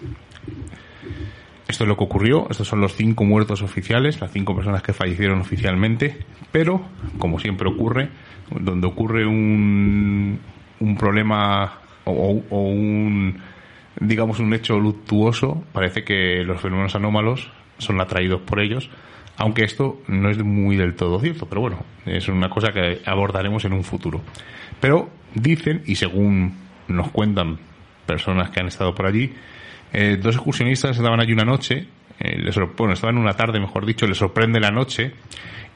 [1.67, 4.93] esto es lo que ocurrió, estos son los cinco muertos oficiales, las cinco personas que
[4.93, 6.17] fallecieron oficialmente,
[6.51, 6.85] pero,
[7.19, 8.09] como siempre ocurre,
[8.49, 10.39] donde ocurre un,
[10.79, 13.41] un problema o, o un,
[13.99, 18.89] digamos, un hecho luctuoso, parece que los fenómenos anómalos son atraídos por ellos,
[19.37, 23.65] aunque esto no es muy del todo cierto, pero bueno, es una cosa que abordaremos
[23.65, 24.21] en un futuro.
[24.79, 26.55] Pero dicen, y según
[26.87, 27.57] nos cuentan
[28.05, 29.33] personas que han estado por allí,
[29.91, 31.87] eh, dos excursionistas estaban allí una noche,
[32.19, 35.13] eh, les, bueno, estaban una tarde, mejor dicho, les sorprende la noche,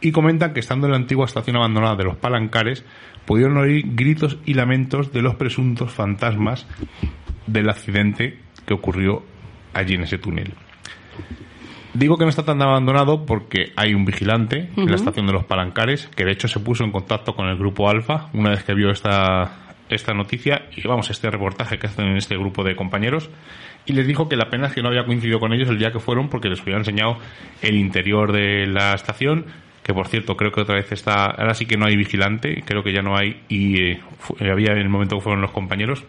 [0.01, 2.85] y comentan que estando en la antigua estación abandonada de los Palancares,
[3.25, 6.67] pudieron oír gritos y lamentos de los presuntos fantasmas
[7.47, 9.23] del accidente que ocurrió
[9.73, 10.53] allí en ese túnel.
[11.93, 15.45] Digo que no está tan abandonado porque hay un vigilante en la estación de los
[15.45, 18.75] Palancares que de hecho se puso en contacto con el grupo Alfa una vez que
[18.75, 20.67] vio esta, esta noticia.
[20.75, 23.29] Y vamos, este reportaje que hacen en este grupo de compañeros.
[23.85, 25.91] Y les dijo que la pena es que no había coincidido con ellos el día
[25.91, 27.17] que fueron porque les había enseñado
[27.61, 29.45] el interior de la estación
[29.83, 32.83] que por cierto creo que otra vez está ahora sí que no hay vigilante creo
[32.83, 34.01] que ya no hay y eh,
[34.39, 36.03] había en el momento que fueron los compañeros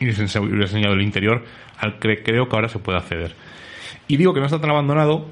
[0.00, 1.44] y les he enseñado el interior
[1.78, 3.34] al que creo que ahora se puede acceder
[4.08, 5.26] y digo que no está tan abandonado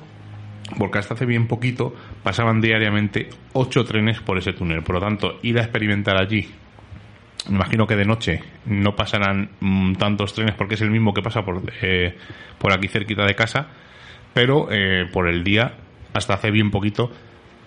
[0.79, 4.83] porque hasta hace bien poquito pasaban diariamente ocho trenes por ese túnel.
[4.83, 6.49] Por lo tanto, ir a experimentar allí,
[7.49, 11.23] me imagino que de noche no pasarán mm, tantos trenes porque es el mismo que
[11.23, 12.17] pasa por, eh,
[12.59, 13.69] por aquí cerquita de casa,
[14.33, 15.75] pero eh, por el día,
[16.13, 17.11] hasta hace bien poquito,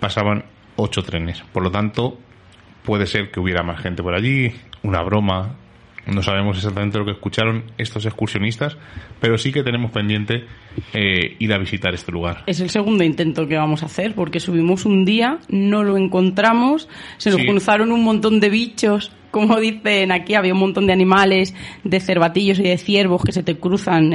[0.04, 0.44] pasaban
[0.76, 1.42] ocho trenes.
[1.54, 2.18] Por lo tanto,
[2.84, 4.52] puede ser que hubiera más gente por allí,
[4.84, 5.56] una broma,
[6.08, 8.76] no sabemos exactamente lo que escucharon estos excursionistas,
[9.22, 10.44] pero sí que tenemos pendiente
[10.94, 12.44] eh, ir a visitar este lugar.
[12.48, 16.89] Es el segundo intento que vamos a hacer, porque subimos un día, no lo encontramos,
[17.16, 21.56] se nos cruzaron un montón de bichos como dicen aquí, había un montón de animales,
[21.84, 24.13] de cervatillos y de ciervos que se te cruzan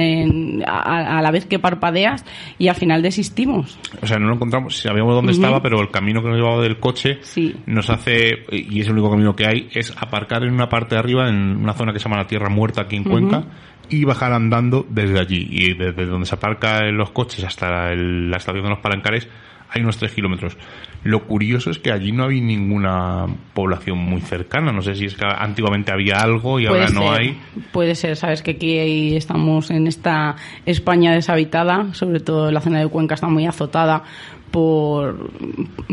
[0.65, 2.23] a, la vez que parpadeas
[2.57, 3.77] y al final desistimos.
[4.01, 6.79] O sea, no lo encontramos, sabíamos dónde estaba, pero el camino que nos llevaba del
[6.79, 7.19] coche
[7.65, 10.99] nos hace, y es el único camino que hay, es aparcar en una parte de
[10.99, 13.43] arriba, en una zona que se llama la Tierra Muerta aquí en Cuenca,
[13.89, 15.49] y bajar andando desde allí.
[15.51, 19.27] Y desde donde se aparcan los coches hasta la estación de los Palancares
[19.71, 20.57] hay unos tres kilómetros.
[21.03, 24.71] Lo curioso es que allí no hay ninguna población muy cercana.
[24.71, 27.39] No sé si es que antiguamente había algo y ahora no hay.
[27.71, 32.87] Puede ser, sabes que aquí estamos en esta España deshabitada, sobre todo la zona de
[32.87, 34.03] Cuenca está muy azotada
[34.51, 35.31] por,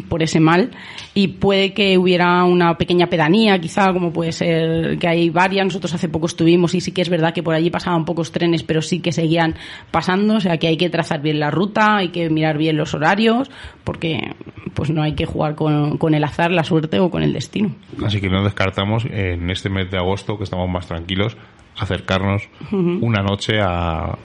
[0.09, 0.71] por ese mal.
[1.15, 5.67] Y puede que hubiera una pequeña pedanía quizá como puede ser que hay varias.
[5.67, 8.63] Nosotros hace poco estuvimos y sí que es verdad que por allí pasaban pocos trenes
[8.63, 9.55] pero sí que seguían
[9.91, 10.37] pasando.
[10.37, 13.51] O sea que hay que trazar bien la ruta hay que mirar bien los horarios
[13.85, 14.35] porque
[14.75, 17.75] pues no hay que jugar con, con el azar la suerte o con el destino.
[18.05, 21.37] Así que no descartamos en este mes de agosto que estamos más tranquilos
[21.79, 24.17] acercarnos una noche a,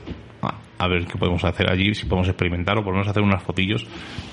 [0.41, 3.85] a ver qué podemos hacer allí, si podemos experimentar o podemos hacer unas fotillos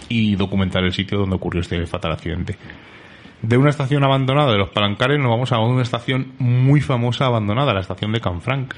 [0.08, 2.56] y documentar el sitio donde ocurrió este fatal accidente.
[3.42, 7.72] De una estación abandonada de los Palancares nos vamos a una estación muy famosa abandonada,
[7.72, 8.74] la estación de Canfranc.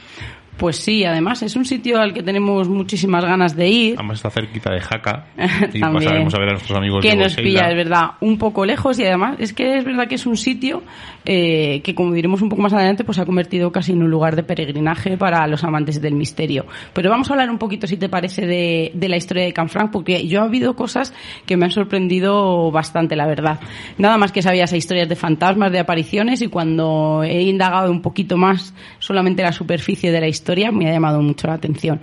[0.60, 3.94] Pues sí, además es un sitio al que tenemos muchísimas ganas de ir.
[3.96, 5.24] Además está cerquita de Jaca
[5.72, 8.98] y pasaremos a ver a nuestros amigos que nos pilla, es verdad, un poco lejos
[8.98, 10.82] y además es que es verdad que es un sitio
[11.24, 14.10] eh, que, como diremos un poco más adelante, pues se ha convertido casi en un
[14.10, 16.66] lugar de peregrinaje para los amantes del misterio.
[16.92, 19.90] Pero vamos a hablar un poquito, si te parece, de, de la historia de Canfranc,
[19.90, 21.14] porque yo ha habido cosas
[21.46, 23.60] que me han sorprendido bastante, la verdad.
[23.96, 28.02] Nada más que sabía esas historias de fantasmas, de apariciones y cuando he indagado un
[28.02, 32.00] poquito más solamente la superficie de la historia, me ha llamado mucho la atención.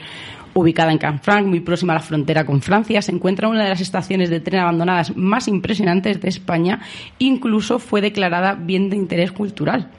[0.58, 3.80] Ubicada en Canfranc, muy próxima a la frontera con Francia, se encuentra una de las
[3.80, 6.82] estaciones de tren abandonadas más impresionantes de España,
[7.20, 9.92] incluso fue declarada bien de interés cultural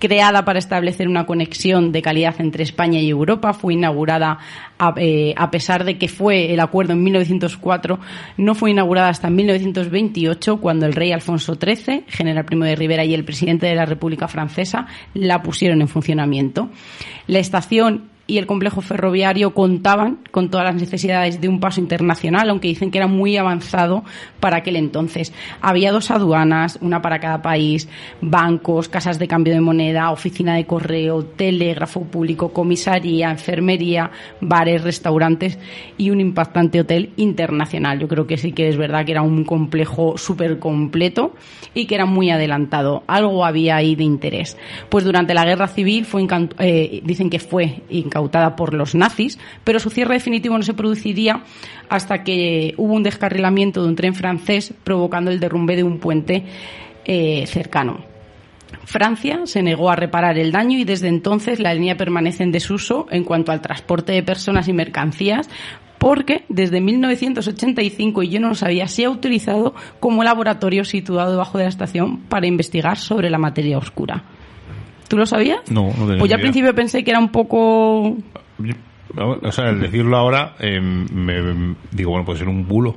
[0.00, 4.38] creada para establecer una conexión de calidad entre España y Europa, fue inaugurada
[4.78, 7.98] a, eh, pesar de que fue el acuerdo en 1904,
[8.36, 13.14] no fue inaugurada hasta 1928 cuando el rey Alfonso XIII, general Primo de Rivera y
[13.14, 16.68] el presidente de la República Francesa la pusieron en funcionamiento.
[17.26, 22.48] La estación y el complejo ferroviario contaban con todas las necesidades de un paso internacional,
[22.48, 24.04] aunque dicen que era muy avanzado
[24.40, 25.32] para aquel entonces.
[25.60, 27.88] Había dos aduanas, una para cada país,
[28.20, 34.10] bancos, casas de cambio de moneda, oficina de correo, telégrafo público, comisaría, enfermería,
[34.40, 35.58] bares, restaurantes
[35.98, 37.98] y un impactante hotel internacional.
[37.98, 41.34] Yo creo que sí que es verdad que era un complejo súper completo
[41.74, 43.02] y que era muy adelantado.
[43.06, 44.56] Algo había ahí de interés.
[44.88, 46.26] Pues durante la guerra civil fue
[46.58, 47.82] eh, dicen que fue
[48.14, 51.42] incautada por los nazis, pero su cierre definitivo no se produciría
[51.88, 56.44] hasta que hubo un descarrilamiento de un tren francés provocando el derrumbe de un puente
[57.04, 58.04] eh, cercano.
[58.84, 63.06] Francia se negó a reparar el daño y desde entonces la línea permanece en desuso
[63.10, 65.48] en cuanto al transporte de personas y mercancías
[65.98, 71.56] porque desde 1985, y yo no lo sabía, se ha utilizado como laboratorio situado debajo
[71.56, 74.22] de la estación para investigar sobre la materia oscura.
[75.08, 75.60] ¿Tú lo sabías?
[75.70, 76.50] No, no tenía Pues yo al idea.
[76.50, 78.16] principio pensé que era un poco
[79.16, 82.96] O sea, el decirlo ahora, eh, me, digo, bueno, puede ser un bulo.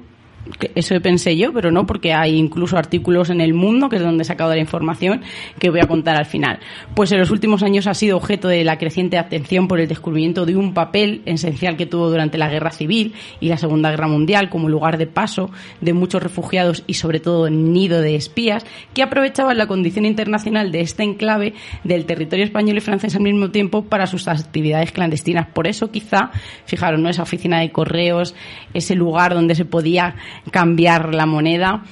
[0.75, 4.23] Eso pensé yo, pero no, porque hay incluso artículos en El Mundo, que es donde
[4.23, 5.21] he sacado la información,
[5.59, 6.59] que voy a contar al final.
[6.95, 10.45] Pues en los últimos años ha sido objeto de la creciente atención por el descubrimiento
[10.45, 14.49] de un papel esencial que tuvo durante la Guerra Civil y la Segunda Guerra Mundial
[14.49, 15.49] como lugar de paso
[15.81, 20.81] de muchos refugiados y sobre todo nido de espías que aprovechaban la condición internacional de
[20.81, 25.47] este enclave del territorio español y francés al mismo tiempo para sus actividades clandestinas.
[25.47, 26.31] Por eso quizá,
[26.65, 27.09] fijaros, ¿no?
[27.09, 28.35] esa oficina de correos,
[28.73, 30.15] ese lugar donde se podía
[30.51, 31.83] cambiar la moneda,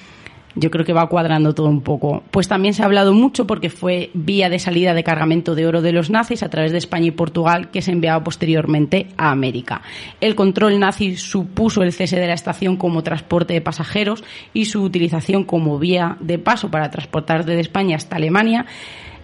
[0.56, 2.24] yo creo que va cuadrando todo un poco.
[2.32, 5.82] Pues también se ha hablado mucho porque fue vía de salida de cargamento de oro
[5.82, 9.82] de los nazis a través de España y Portugal que se enviaba posteriormente a América.
[10.22, 14.82] El control nazi supuso el cese de la estación como transporte de pasajeros y su
[14.82, 18.66] utilización como vía de paso para transportar desde España hasta Alemania.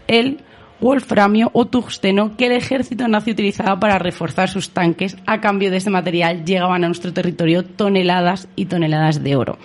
[0.08, 0.42] El
[0.82, 5.16] wolframio o tungsteno que el ejército nazi utilizaba para reforzar sus tanques.
[5.26, 9.58] A cambio de este material llegaban a nuestro territorio toneladas y toneladas de oro.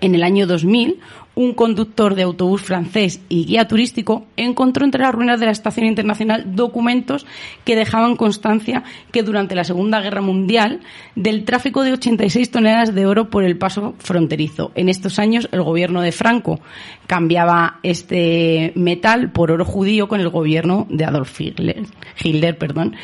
[0.00, 0.98] En el año 2000,
[1.34, 5.86] un conductor de autobús francés y guía turístico encontró entre las ruinas de la Estación
[5.86, 7.26] Internacional documentos
[7.64, 10.80] que dejaban constancia que durante la Segunda Guerra Mundial
[11.16, 14.72] del tráfico de 86 toneladas de oro por el paso fronterizo.
[14.74, 16.60] En estos años, el gobierno de Franco
[17.06, 21.82] cambiaba este metal por oro judío con el gobierno de Adolf Hitler.
[22.22, 22.96] Hitler perdón.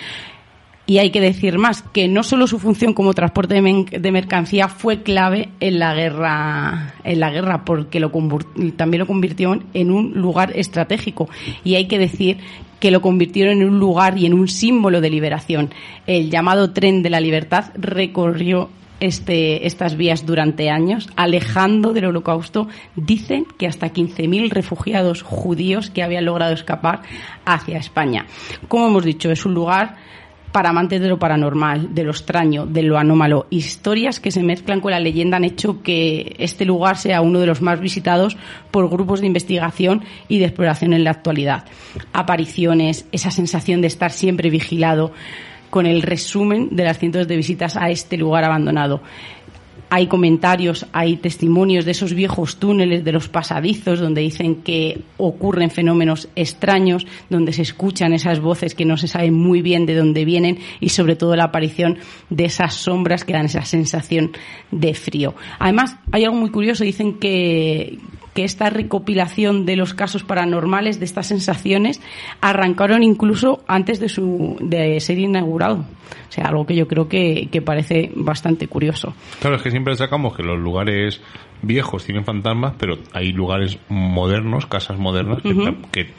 [0.90, 4.66] Y hay que decir más, que no solo su función como transporte de, de mercancía
[4.66, 8.10] fue clave en la guerra, en la guerra porque lo
[8.74, 11.28] también lo convirtió en un lugar estratégico.
[11.62, 12.38] Y hay que decir
[12.80, 15.72] que lo convirtieron en un lugar y en un símbolo de liberación.
[16.08, 22.66] El llamado tren de la libertad recorrió este, estas vías durante años, alejando del holocausto,
[22.96, 27.02] dicen que hasta 15.000 refugiados judíos que habían logrado escapar
[27.44, 28.26] hacia España.
[28.66, 30.09] Como hemos dicho, es un lugar
[30.52, 33.46] para amantes de lo paranormal, de lo extraño, de lo anómalo.
[33.50, 37.46] Historias que se mezclan con la leyenda han hecho que este lugar sea uno de
[37.46, 38.36] los más visitados
[38.70, 41.64] por grupos de investigación y de exploración en la actualidad.
[42.12, 45.12] Apariciones, esa sensación de estar siempre vigilado,
[45.70, 49.02] con el resumen de las cientos de visitas a este lugar abandonado.
[49.90, 55.70] Hay comentarios, hay testimonios de esos viejos túneles, de los pasadizos, donde dicen que ocurren
[55.70, 60.24] fenómenos extraños, donde se escuchan esas voces que no se sabe muy bien de dónde
[60.24, 61.98] vienen y sobre todo la aparición
[62.30, 64.30] de esas sombras que dan esa sensación
[64.70, 65.34] de frío.
[65.58, 67.98] Además, hay algo muy curioso, dicen que,
[68.34, 72.00] que esta recopilación de los casos paranormales, de estas sensaciones,
[72.40, 75.84] arrancaron incluso antes de, su, de ser inaugurado.
[76.28, 79.14] O sea, algo que yo creo que, que parece bastante curioso.
[79.40, 81.20] Claro, es que siempre sacamos que los lugares
[81.62, 85.38] viejos tienen fantasmas, pero hay lugares modernos, casas modernas,
[85.92, 86.10] que,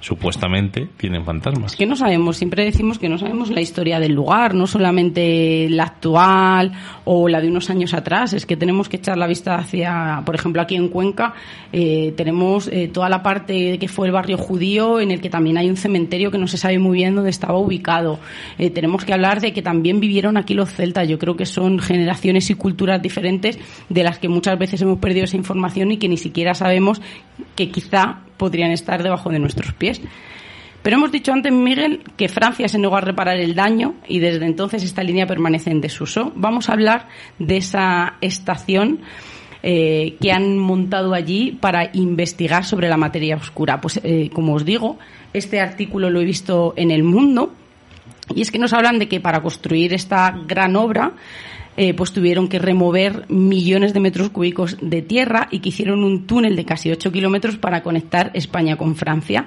[0.00, 1.72] supuestamente tienen fantasmas.
[1.72, 5.68] Es que no sabemos, siempre decimos que no sabemos la historia del lugar, no solamente
[5.70, 6.72] la actual
[7.04, 10.34] o la de unos años atrás, es que tenemos que echar la vista hacia, por
[10.34, 11.34] ejemplo, aquí en Cuenca
[11.72, 15.58] eh, tenemos eh, toda la parte que fue el barrio judío en el que también
[15.58, 18.20] hay un cementerio que no se sabe muy bien dónde estaba ubicado.
[18.58, 21.78] Eh, tenemos que hablar de que también vivieron aquí los celtas, yo creo que son
[21.80, 23.58] generaciones y culturas diferentes
[23.88, 27.00] de las que muchas veces hemos perdido esa información y que ni siquiera sabemos
[27.56, 29.87] que quizá podrían estar debajo de nuestros pies.
[30.82, 34.46] Pero hemos dicho antes, Miguel, que Francia se negó a reparar el daño y desde
[34.46, 36.32] entonces esta línea permanece en desuso.
[36.36, 39.00] Vamos a hablar de esa estación
[39.62, 43.80] eh, que han montado allí para investigar sobre la materia oscura.
[43.80, 44.98] Pues, eh, como os digo,
[45.32, 47.52] este artículo lo he visto en El Mundo
[48.34, 51.12] y es que nos hablan de que para construir esta gran obra
[51.80, 56.26] eh, pues tuvieron que remover millones de metros cúbicos de tierra y que hicieron un
[56.26, 59.46] túnel de casi 8 kilómetros para conectar España con Francia.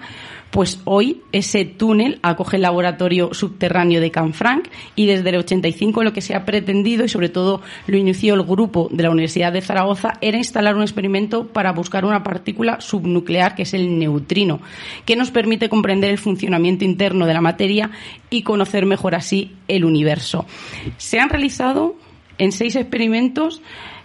[0.50, 6.14] Pues hoy ese túnel acoge el laboratorio subterráneo de Canfranc y desde el 85 lo
[6.14, 9.62] que se ha pretendido y sobre todo lo inició el grupo de la Universidad de
[9.62, 14.62] Zaragoza era instalar un experimento para buscar una partícula subnuclear que es el neutrino,
[15.06, 17.92] que nos permite comprender el funcionamiento interno de la materia
[18.30, 20.46] y conocer mejor así el universo.
[20.98, 21.96] Se han realizado
[22.42, 23.62] en seis experimentos.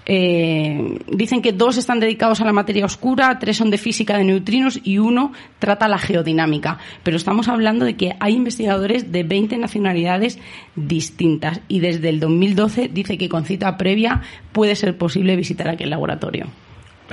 [0.08, 4.22] eh, dicen que dos están dedicados a la materia oscura, tres son de física de
[4.24, 6.78] neutrinos y uno trata la geodinámica.
[7.02, 10.38] Pero estamos hablando de que hay investigadores de 20 nacionalidades
[10.76, 14.22] distintas y desde el 2012 dice que con cita previa
[14.52, 16.46] puede ser posible visitar aquel laboratorio.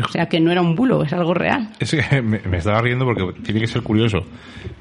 [0.01, 1.69] O sea que no era un bulo, es algo real.
[1.79, 4.25] Es que me, estaba riendo porque tiene que ser curioso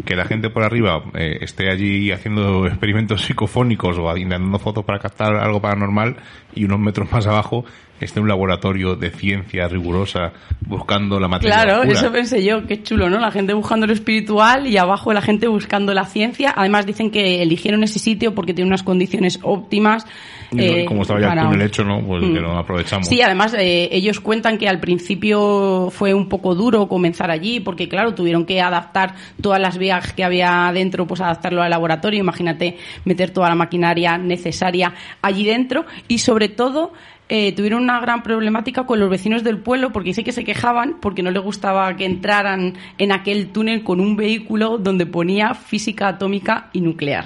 [0.04, 4.98] que la gente por arriba eh, esté allí haciendo experimentos psicofónicos o intentando fotos para
[4.98, 6.16] captar algo paranormal
[6.54, 7.64] y unos metros más abajo
[8.05, 11.98] esté un laboratorio de ciencia rigurosa buscando la materia Claro, oscura.
[11.98, 13.18] eso pensé yo, qué chulo, ¿no?
[13.18, 16.53] La gente buscando lo espiritual y abajo la gente buscando la ciencia.
[16.57, 20.07] Además dicen que eligieron ese sitio porque tiene unas condiciones óptimas.
[20.50, 22.00] Y no- eh, como estaba ya para- el hecho, ¿no?
[22.07, 22.34] Pues Mm.
[22.34, 23.07] que lo aprovechamos.
[23.09, 27.88] Sí, además eh, ellos cuentan que al principio fue un poco duro comenzar allí porque
[27.88, 32.76] claro, tuvieron que adaptar todas las vías que había dentro, pues adaptarlo al laboratorio, imagínate
[33.05, 34.92] meter toda la maquinaria necesaria
[35.22, 36.92] allí dentro y sobre todo
[37.35, 40.99] eh, tuvieron una gran problemática con los vecinos del pueblo porque dice que se quejaban
[41.01, 46.09] porque no les gustaba que entraran en aquel túnel con un vehículo donde ponía física
[46.09, 47.24] atómica y nuclear.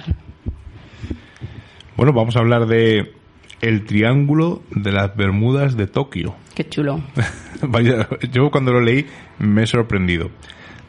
[1.97, 3.11] Bueno, vamos a hablar de
[3.59, 6.35] el triángulo de las Bermudas de Tokio.
[6.55, 7.01] Qué chulo.
[7.63, 9.05] Vaya, yo cuando lo leí
[9.39, 10.29] me he sorprendido.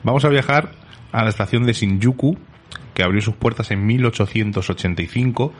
[0.05, 0.71] Vamos a viajar
[1.11, 2.39] a la estación de Shinjuku,
[2.95, 5.53] que abrió sus puertas en 1885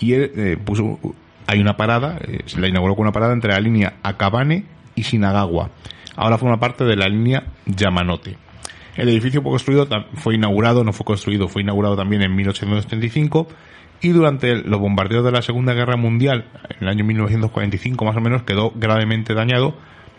[0.00, 1.00] y él, eh, puso,
[1.46, 5.02] hay una parada, eh, se la inauguró con una parada entre la línea Akabane y
[5.02, 5.70] Shinagawa.
[6.16, 8.36] Ahora forma parte de la línea Yamanote.
[8.96, 13.46] El edificio fue construido, fue inaugurado, no fue construido, fue inaugurado también en 1835
[14.00, 18.20] y durante los bombardeos de la Segunda Guerra Mundial, en el año 1945 más o
[18.20, 19.76] menos, quedó gravemente dañado,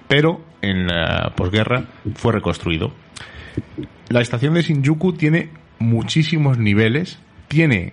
[0.07, 2.91] pero en la posguerra fue reconstruido.
[4.09, 5.49] La estación de Shinjuku tiene
[5.79, 7.91] muchísimos niveles, tiene,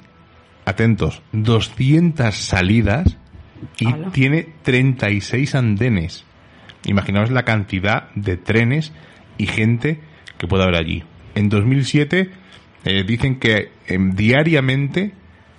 [0.67, 3.17] atentos, 200 salidas
[3.79, 4.11] y Ala.
[4.11, 6.25] tiene 36 andenes.
[6.85, 8.93] Imaginaos la cantidad de trenes
[9.39, 10.01] y gente
[10.39, 11.03] que puede haber allí.
[11.35, 12.31] En 2007
[12.85, 15.13] eh, dicen que em, diariamente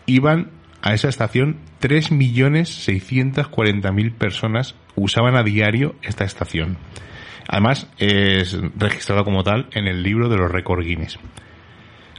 [0.06, 6.78] iban a esa estación 3.640.000 personas usaban a diario esta estación.
[7.48, 11.18] Además, es registrado como tal en el libro de los récords Guinness.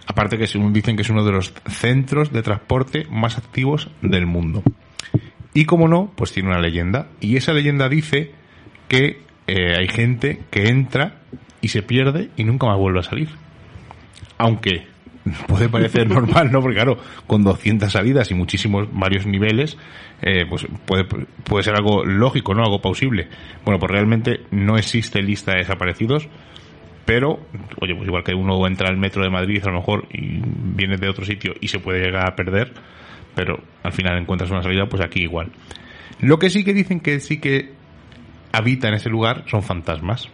[0.06, 4.26] Aparte que según dicen que es uno de los centros de transporte más activos del
[4.26, 4.62] mundo.
[5.56, 7.08] Y como no, pues tiene una leyenda.
[7.18, 8.30] Y esa leyenda dice
[8.88, 11.22] que eh, hay gente que entra
[11.62, 13.30] y se pierde y nunca más vuelve a salir.
[14.36, 14.86] Aunque
[15.48, 16.60] puede parecer normal, ¿no?
[16.60, 19.78] Porque claro, con 200 salidas y muchísimos, varios niveles,
[20.20, 22.62] eh, pues puede, puede ser algo lógico, ¿no?
[22.62, 23.28] Algo plausible.
[23.64, 26.28] Bueno, pues realmente no existe lista de desaparecidos,
[27.06, 27.40] pero,
[27.80, 30.98] oye, pues igual que uno entra al metro de Madrid a lo mejor y viene
[30.98, 32.74] de otro sitio y se puede llegar a perder,
[33.36, 35.52] pero al final encuentras una salida, pues aquí igual.
[36.18, 37.70] Lo que sí que dicen que sí que
[38.50, 40.30] habita en ese lugar son fantasmas.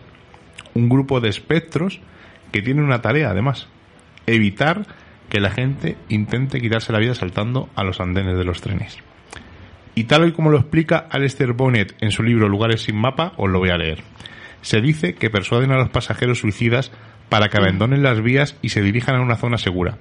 [0.74, 2.00] Un grupo de espectros
[2.52, 3.68] que tienen una tarea, además,
[4.26, 4.86] evitar
[5.28, 8.98] que la gente intente quitarse la vida saltando a los andenes de los trenes.
[9.96, 13.50] Y tal y como lo explica Alistair Bonnet en su libro Lugares sin mapa, os
[13.50, 14.02] lo voy a leer.
[14.60, 16.92] Se dice que persuaden a los pasajeros suicidas
[17.28, 19.98] para que abandonen las vías y se dirijan a una zona segura.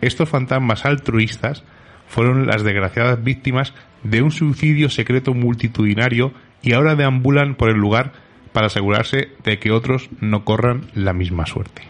[0.00, 1.64] Estos fantasmas altruistas
[2.10, 6.32] fueron las desgraciadas víctimas de un suicidio secreto multitudinario
[6.62, 8.12] y ahora deambulan por el lugar
[8.52, 11.82] para asegurarse de que otros no corran la misma suerte.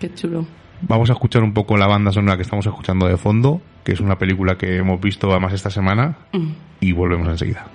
[0.00, 0.46] Qué chulo.
[0.82, 4.00] Vamos a escuchar un poco la banda sonora que estamos escuchando de fondo, que es
[4.00, 6.48] una película que hemos visto además esta semana, Mm.
[6.80, 7.66] y volvemos enseguida.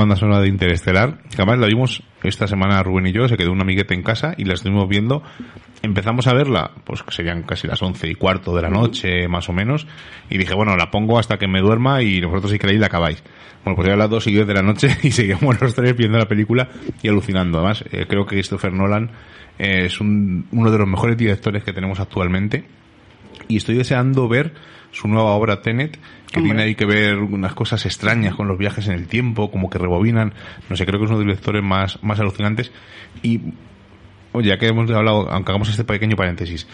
[0.00, 3.52] Banda sonora de Interestelar, que además la vimos esta semana Rubén y yo, se quedó
[3.52, 5.22] un amiguete en casa y la estuvimos viendo.
[5.82, 9.48] Empezamos a verla, pues que serían casi las once y cuarto de la noche, más
[9.48, 9.86] o menos,
[10.28, 13.22] y dije, bueno, la pongo hasta que me duerma y vosotros si queréis la acabáis.
[13.64, 16.18] Bueno, pues ya las dos y diez de la noche y seguimos los tres viendo
[16.18, 16.68] la película
[17.02, 17.58] y alucinando.
[17.58, 19.10] Además, eh, creo que Christopher Nolan
[19.58, 22.64] es un- uno de los mejores directores que tenemos actualmente
[23.50, 24.54] y estoy deseando ver
[24.92, 25.98] su nueva obra Tenet,
[26.30, 26.52] que Hombre.
[26.52, 29.78] tiene ahí que ver unas cosas extrañas con los viajes en el tiempo, como que
[29.78, 30.32] rebobinan,
[30.68, 32.72] no sé, creo que es uno de los directores más, más alucinantes.
[33.22, 33.40] Y,
[34.32, 36.66] oye, ya que hemos hablado, aunque hagamos este pequeño paréntesis,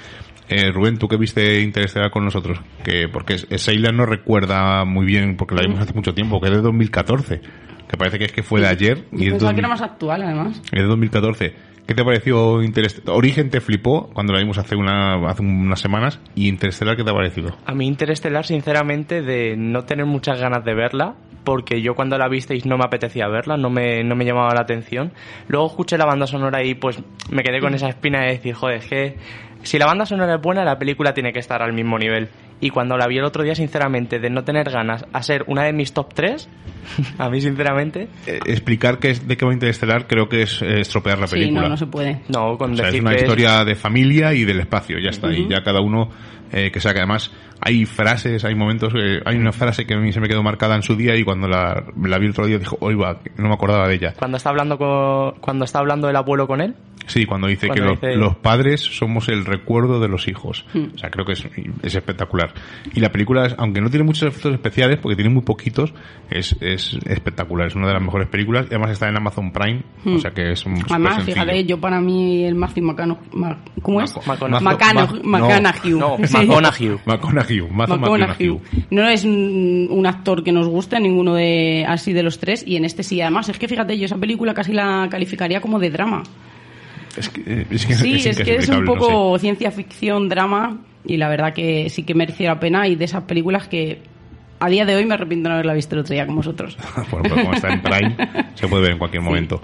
[0.49, 5.37] eh, Rubén, tú que viste Interestelar con nosotros, que porque Seila no recuerda muy bien,
[5.37, 7.41] porque la vimos hace mucho tiempo, que es de 2014,
[7.89, 10.63] que parece que es que fue de ayer y es, que era más actual, además.
[10.73, 11.76] es de 2014.
[11.87, 13.17] ¿Qué te pareció Interestelar?
[13.17, 17.11] Origen te flipó cuando la vimos hace, una, hace unas semanas y Interestelar, ¿qué te
[17.11, 17.57] ha parecido?
[17.65, 21.15] A mí Interestelar, sinceramente, de no tener muchas ganas de verla,
[21.45, 24.63] porque yo cuando la visteis no me apetecía verla, no me, no me llamaba la
[24.63, 25.13] atención.
[25.47, 28.79] Luego escuché la banda sonora y pues me quedé con esa espina de decir, joder,
[28.79, 29.17] es que
[29.63, 32.29] si la banda sonora es buena, la película tiene que estar al mismo nivel.
[32.61, 35.65] Y cuando la vi el otro día, sinceramente, de no tener ganas a ser una
[35.65, 36.49] de mis top 3,
[37.19, 38.09] a mí sinceramente...
[38.27, 41.35] Eh, explicar qué es, de qué va Interestelar creo que es eh, estropear la Sí,
[41.37, 41.63] película.
[41.63, 42.23] no, no se puede.
[42.29, 45.11] No, con O sea, es una que es- historia de familia y del espacio, ya
[45.11, 45.31] está.
[45.33, 46.09] Y ya cada uno
[46.53, 46.99] eh, que saque.
[47.01, 47.31] Además,
[47.61, 50.77] hay frases, hay momentos, eh, hay una frase que a mí se me quedó marcada
[50.77, 53.55] en su día y cuando la, la vi el otro día dijo, oiga, no me
[53.55, 54.15] acordaba de ella.
[54.17, 56.75] Cuando está hablando con, cuando está hablando el abuelo con él,
[57.07, 60.65] Sí, cuando dice Cuando que los, dice- los padres somos el recuerdo de los hijos.
[60.75, 61.47] O sea, creo que es,
[61.83, 62.53] es espectacular.
[62.95, 65.95] Y la película, es- aunque no tiene muchos efectos especiales, porque tiene muy poquitos,
[66.31, 67.69] es, es espectacular.
[67.69, 68.67] Es una de las mejores películas.
[68.71, 72.01] Y además está en Amazon Prime, o sea que es un Además, fíjate, yo para
[72.01, 73.25] mí el Matthew McConaughey...
[73.35, 74.13] Ma- ¿Cómo es?
[74.27, 74.65] McConaughey.
[75.99, 76.17] No,
[77.05, 77.61] McConaughey.
[77.73, 78.61] McConaughey.
[78.91, 82.77] No es un, un actor que nos guste, ninguno de así de los tres, y
[82.77, 83.21] en este sí.
[83.21, 86.23] Además, es que fíjate, yo esa película casi la calificaría como de drama.
[87.17, 90.79] Es que, eh, es que Sí, es, que es un no poco ciencia ficción, drama,
[91.05, 94.03] y la verdad que sí que mereció la pena, y de esas películas que
[94.59, 96.77] a día de hoy me arrepiento de no haberla visto el otro día con vosotros.
[97.11, 98.17] bueno, pero como está en Prime,
[98.55, 99.63] se puede ver en cualquier momento.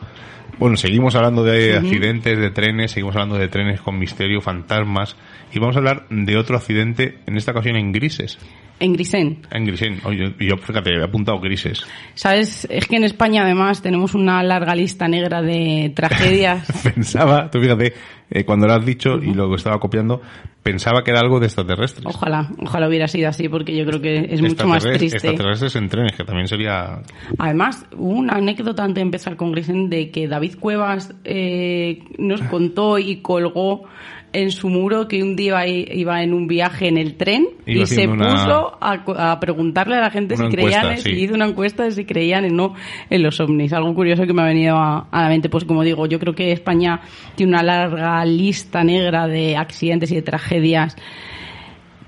[0.58, 5.16] Bueno, seguimos hablando de accidentes de trenes, seguimos hablando de trenes con misterio, fantasmas,
[5.52, 8.38] y vamos a hablar de otro accidente, en esta ocasión en Grises.
[8.80, 9.38] En Grisen.
[9.50, 10.00] En Grisen.
[10.04, 11.84] Oye, yo, fíjate, he apuntado Grises.
[12.14, 12.66] ¿Sabes?
[12.68, 16.66] Es que en España además tenemos una larga lista negra de tragedias.
[16.82, 17.92] pensaba, tú fíjate,
[18.30, 20.20] eh, cuando lo has dicho y lo estaba copiando,
[20.62, 22.06] pensaba que era algo de extraterrestres.
[22.06, 25.16] Ojalá, ojalá hubiera sido así, porque yo creo que es mucho más triste.
[25.16, 27.02] Extraterrestres en trenes, que también sería...
[27.38, 32.42] Además, hubo una anécdota antes de empezar con Grisen de que David Cuevas eh, nos
[32.42, 33.84] contó y colgó
[34.32, 37.82] en su muro que un día iba, iba en un viaje en el tren Iba
[37.82, 41.14] y se una- puso a, a preguntarle a la gente Una si creían, encuesta, en-
[41.16, 41.20] sí.
[41.20, 42.74] y hizo una encuesta de si creían o no
[43.10, 43.72] en los ovnis.
[43.72, 45.48] Algo curioso que me ha venido a, a la mente.
[45.48, 47.00] Pues como digo, yo creo que España
[47.34, 50.96] tiene una larga lista negra de accidentes y de tragedias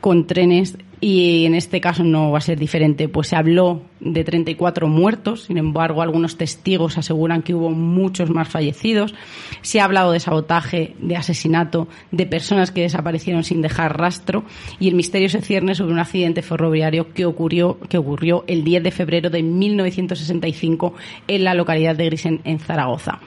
[0.00, 4.24] con trenes y en este caso no va a ser diferente, pues se habló de
[4.24, 9.14] 34 muertos, sin embargo algunos testigos aseguran que hubo muchos más fallecidos,
[9.60, 14.44] se ha hablado de sabotaje, de asesinato, de personas que desaparecieron sin dejar rastro
[14.80, 18.82] y el misterio se cierne sobre un accidente ferroviario que ocurrió, que ocurrió el 10
[18.84, 20.94] de febrero de 1965
[21.28, 23.20] en la localidad de Grisen, en Zaragoza.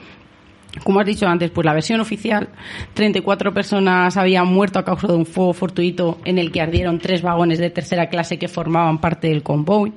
[0.84, 2.48] Como has dicho antes, pues la versión oficial,
[2.94, 7.22] 34 personas habían muerto a causa de un fuego fortuito en el que ardieron tres
[7.22, 9.92] vagones de tercera clase que formaban parte del convoy,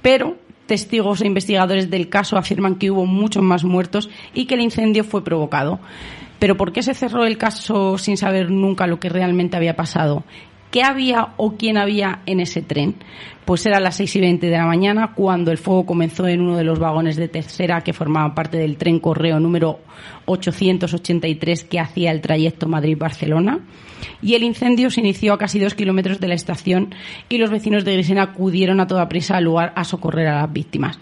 [0.00, 4.60] pero testigos e investigadores del caso afirman que hubo muchos más muertos y que el
[4.60, 5.80] incendio fue provocado.
[6.38, 10.24] Pero ¿por qué se cerró el caso sin saber nunca lo que realmente había pasado?
[10.72, 12.94] ¿Qué había o quién había en ese tren?
[13.44, 16.56] Pues era las 6 y 20 de la mañana cuando el fuego comenzó en uno
[16.56, 19.80] de los vagones de tercera que formaban parte del tren correo número
[20.24, 23.60] 883 que hacía el trayecto Madrid-Barcelona.
[24.22, 26.94] Y el incendio se inició a casi dos kilómetros de la estación
[27.28, 30.52] y los vecinos de Grisena acudieron a toda prisa al lugar a socorrer a las
[30.54, 30.98] víctimas.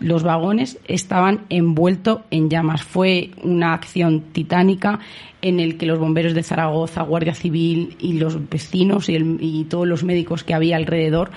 [0.00, 2.82] Los vagones estaban envueltos en llamas.
[2.82, 5.00] Fue una acción titánica
[5.42, 9.64] en el que los bomberos de Zaragoza, Guardia Civil y los vecinos y, el- y
[9.64, 11.30] todos los médicos que había alrededor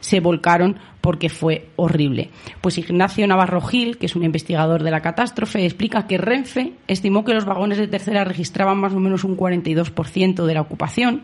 [0.00, 2.30] se volcaron porque fue horrible.
[2.60, 7.24] Pues Ignacio Navarro Gil, que es un investigador de la catástrofe, explica que Renfe estimó
[7.24, 11.22] que los vagones de tercera registraban más o menos un 42% de la ocupación.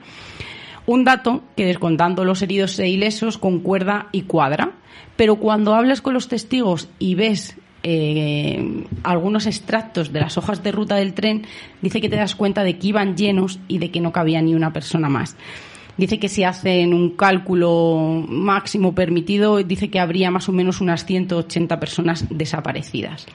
[0.87, 4.72] Un dato que, descontando los heridos e ilesos, concuerda y cuadra.
[5.16, 10.72] Pero cuando hablas con los testigos y ves eh, algunos extractos de las hojas de
[10.72, 11.47] ruta del tren,
[11.82, 14.55] dice que te das cuenta de que iban llenos y de que no cabía ni
[14.55, 15.37] una persona más.
[15.97, 21.07] Dice que si hacen un cálculo máximo permitido, dice que habría más o menos unas
[21.07, 23.26] 180 personas desaparecidas.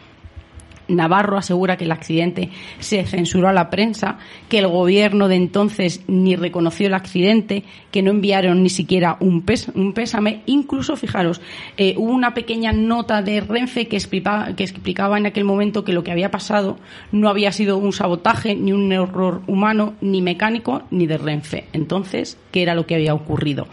[0.96, 4.18] Navarro asegura que el accidente se censuró a la prensa,
[4.50, 9.46] que el gobierno de entonces ni reconoció el accidente, que no enviaron ni siquiera un,
[9.46, 10.42] pés- un pésame.
[10.46, 11.42] Incluso, fijaros,
[11.78, 15.94] eh, hubo una pequeña nota de Renfe que explicaba, que explicaba en aquel momento que
[15.94, 16.78] lo que había pasado
[17.12, 21.66] no había sido un sabotaje, ni un error humano, ni mecánico, ni de Renfe.
[21.74, 23.68] Entonces, ¿qué era lo que había ocurrido?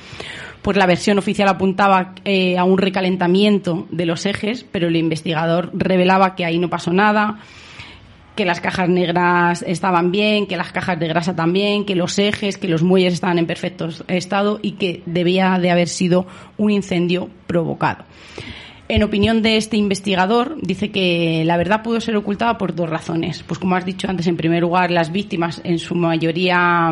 [0.69, 5.71] Pues la versión oficial apuntaba eh, a un recalentamiento de los ejes, pero el investigador
[5.73, 7.39] revelaba que ahí no pasó nada,
[8.37, 12.59] que las cajas negras estaban bien, que las cajas de grasa también, que los ejes,
[12.59, 16.27] que los muelles estaban en perfecto estado y que debía de haber sido
[16.59, 18.05] un incendio provocado.
[18.89, 23.43] En opinión de este investigador, dice que la verdad pudo ser ocultada por dos razones.
[23.43, 26.91] Pues como has dicho antes, en primer lugar, las víctimas en su mayoría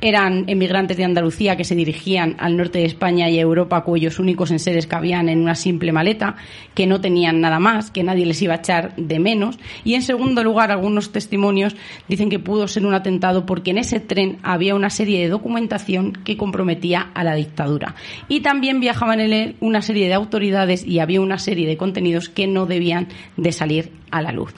[0.00, 4.50] eran emigrantes de Andalucía que se dirigían al norte de España y Europa cuyos únicos
[4.50, 6.36] enseres cabían en una simple maleta,
[6.74, 9.58] que no tenían nada más, que nadie les iba a echar de menos.
[9.84, 11.76] Y en segundo lugar, algunos testimonios
[12.08, 16.12] dicen que pudo ser un atentado porque en ese tren había una serie de documentación
[16.12, 17.94] que comprometía a la dictadura.
[18.28, 22.28] Y también viajaban en él una serie de autoridades y había una serie de contenidos
[22.28, 24.54] que no debían de salir a la luz.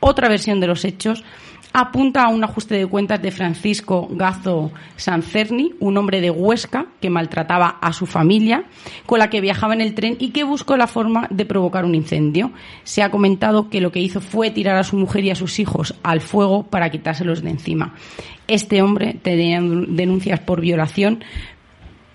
[0.00, 1.24] Otra versión de los hechos
[1.72, 7.10] apunta a un ajuste de cuentas de Francisco Gazo Sancerni, un hombre de Huesca que
[7.10, 8.64] maltrataba a su familia,
[9.06, 11.94] con la que viajaba en el tren y que buscó la forma de provocar un
[11.94, 12.52] incendio.
[12.84, 15.58] Se ha comentado que lo que hizo fue tirar a su mujer y a sus
[15.58, 17.94] hijos al fuego para quitárselos de encima.
[18.48, 21.22] Este hombre tenía denuncias por violación,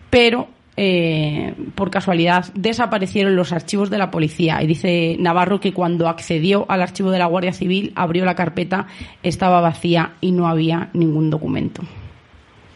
[0.09, 4.61] pero eh, por casualidad, desaparecieron los archivos de la policía.
[4.61, 8.87] Y dice Navarro que cuando accedió al archivo de la Guardia Civil, abrió la carpeta,
[9.23, 11.83] estaba vacía y no había ningún documento.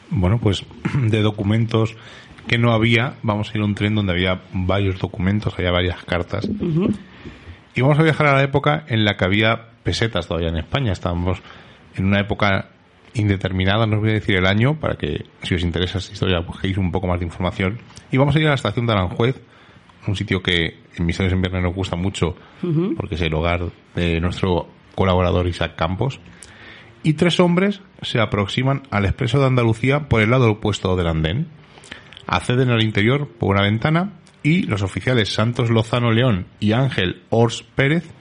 [0.10, 0.66] Bueno, pues
[1.10, 1.96] de documentos
[2.48, 6.04] que no había, vamos a ir a un tren donde había varios documentos, había varias
[6.04, 6.50] cartas.
[7.76, 10.92] Y vamos a viajar a la época en la que había pesetas todavía en España.
[10.92, 11.40] Estábamos
[11.96, 12.70] en una época
[13.14, 16.40] indeterminada, no os voy a decir el año, para que si os interesa esta historia
[16.40, 17.80] busquéis un poco más de información.
[18.12, 19.42] Y vamos a ir a la estación de Aranjuez,
[20.08, 22.36] un sitio que en Misiones en Viernes nos gusta mucho,
[22.98, 26.20] porque es el hogar de nuestro colaborador Isaac Campos.
[27.04, 31.48] Y tres hombres se aproximan al expreso de Andalucía por el lado opuesto del andén.
[32.28, 37.64] Acceden al interior por una ventana y los oficiales Santos Lozano León y Ángel Ors
[37.64, 38.12] Pérez,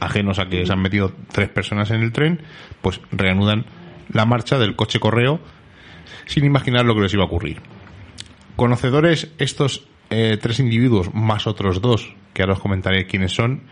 [0.00, 2.42] ajenos a que se han metido tres personas en el tren,
[2.82, 3.64] pues reanudan
[4.12, 5.40] la marcha del coche correo
[6.26, 7.60] sin imaginar lo que les iba a ocurrir.
[8.56, 13.62] Conocedores estos eh, tres individuos, más otros dos, que ahora os comentaré quiénes son,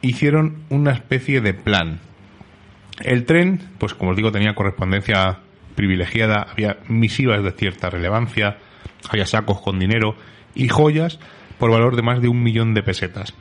[0.00, 2.00] hicieron una especie de plan.
[3.00, 5.38] El tren, pues como os digo, tenía correspondencia
[5.74, 8.58] privilegiada, había misivas de cierta relevancia,
[9.08, 10.16] había sacos con dinero
[10.54, 11.20] y joyas
[11.58, 13.34] por valor de más de un millón de pesetas.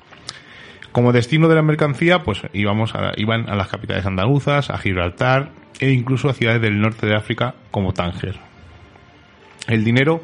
[0.92, 5.52] Como destino de la mercancía, pues íbamos a, iban a las capitales andaluzas, a Gibraltar,
[5.80, 8.40] e incluso a ciudades del norte de África como Tánger.
[9.68, 10.22] El dinero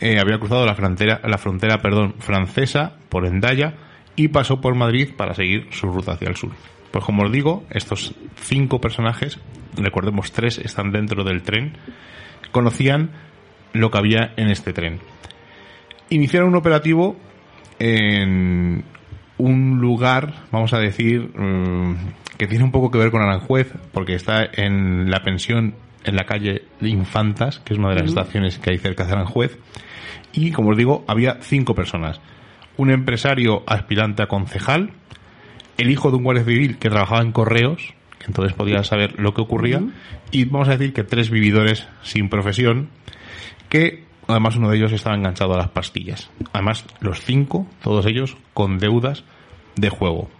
[0.00, 3.74] eh, había cruzado la frontera, la frontera perdón, francesa por Endaya
[4.16, 6.52] y pasó por Madrid para seguir su ruta hacia el sur.
[6.90, 9.38] Pues como os digo, estos cinco personajes,
[9.76, 11.76] recordemos tres están dentro del tren,
[12.50, 13.10] conocían
[13.72, 15.00] lo que había en este tren.
[16.10, 17.16] Iniciaron un operativo
[17.78, 18.84] en
[19.42, 21.96] un lugar, vamos a decir, mm,
[22.38, 25.74] que tiene un poco que ver con Aranjuez, porque está en la pensión
[26.04, 29.12] en la calle de Infantas, que es una de las estaciones que hay cerca de
[29.12, 29.58] Aranjuez,
[30.32, 32.20] y como os digo, había cinco personas.
[32.76, 34.92] Un empresario aspirante a concejal,
[35.76, 39.34] el hijo de un guardia civil que trabajaba en correos, que entonces podía saber lo
[39.34, 39.82] que ocurría,
[40.30, 42.90] y vamos a decir que tres vividores sin profesión,
[43.68, 46.30] que además uno de ellos estaba enganchado a las pastillas.
[46.52, 49.24] Además, los cinco, todos ellos, con deudas
[49.76, 50.30] de juego.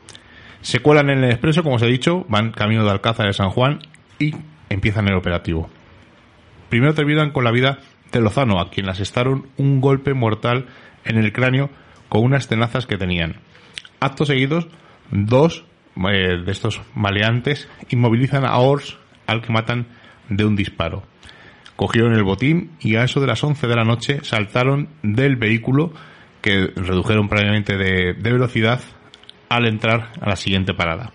[0.61, 3.51] Se cuelan en el expreso, como os he dicho, van camino de Alcázar de San
[3.51, 3.81] Juan
[4.19, 4.35] y
[4.69, 5.69] empiezan el operativo.
[6.69, 7.81] Primero terminan con la vida
[8.13, 10.67] de Lozano, a quien asestaron un golpe mortal
[11.05, 11.71] en el cráneo
[12.09, 13.37] con unas tenazas que tenían.
[14.01, 14.69] Actos seguidos,
[15.11, 15.65] dos
[15.97, 19.87] eh, de estos maleantes inmovilizan a Ors, al que matan
[20.29, 21.03] de un disparo.
[21.83, 25.93] Cogieron el botín y a eso de las 11 de la noche saltaron del vehículo
[26.41, 28.81] que redujeron previamente de velocidad
[29.49, 31.11] al entrar a la siguiente parada.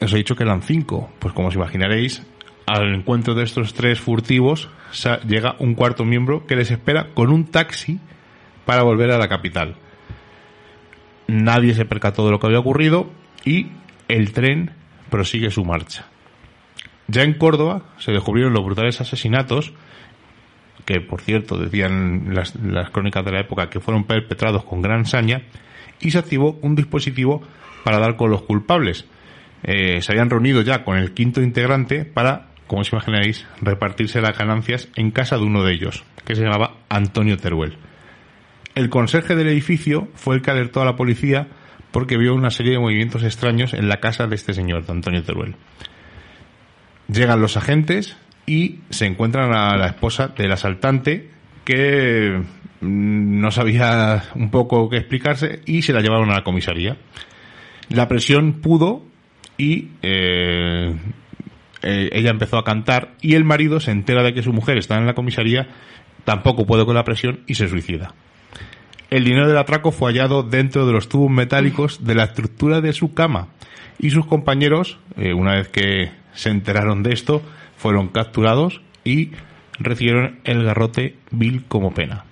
[0.00, 2.26] Os he dicho que eran cinco, pues como os imaginaréis,
[2.66, 4.68] al encuentro de estos tres furtivos
[5.24, 8.00] llega un cuarto miembro que les espera con un taxi
[8.66, 9.76] para volver a la capital.
[11.28, 13.08] Nadie se percató de lo que había ocurrido
[13.44, 13.68] y
[14.08, 14.72] el tren
[15.10, 16.06] prosigue su marcha.
[17.08, 19.72] Ya en Córdoba se descubrieron los brutales asesinatos
[20.84, 22.54] que, por cierto, decían las,
[22.90, 25.42] crónicas de la época que fueron perpetrados con gran saña
[26.00, 27.42] y se activó un dispositivo
[27.84, 29.06] para dar con los culpables.
[29.64, 34.36] Eh, se habían reunido ya con el quinto integrante para, como os imagináis, repartirse las
[34.38, 37.76] ganancias en casa de uno de ellos, que se llamaba Antonio Teruel.
[38.74, 41.48] El conserje del edificio fue el que alertó a la policía
[41.90, 45.22] porque vio una serie de movimientos extraños en la casa de este señor, de Antonio
[45.22, 45.56] Teruel.
[47.08, 51.30] Llegan los agentes y se encuentran a la esposa del asaltante
[51.64, 52.42] que
[52.80, 56.96] Mm, no sabía un poco qué explicarse y se la llevaron a la comisaría.
[57.88, 59.02] La presión pudo
[59.56, 60.94] y eh,
[61.82, 64.96] eh, ella empezó a cantar y el marido se entera de que su mujer está
[64.96, 65.68] en la comisaría,
[66.24, 68.14] tampoco puede con la presión y se suicida.
[69.10, 72.92] El dinero del atraco fue hallado dentro de los tubos metálicos de la estructura de
[72.92, 73.48] su cama
[73.98, 77.42] y sus compañeros, eh, una vez que se enteraron de esto,
[77.76, 79.32] fueron capturados y
[79.80, 82.24] recibieron el garrote vil como pena.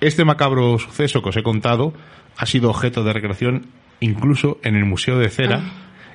[0.00, 1.92] Este macabro suceso que os he contado
[2.38, 3.66] ha sido objeto de recreación
[4.00, 5.60] incluso en el Museo de Cera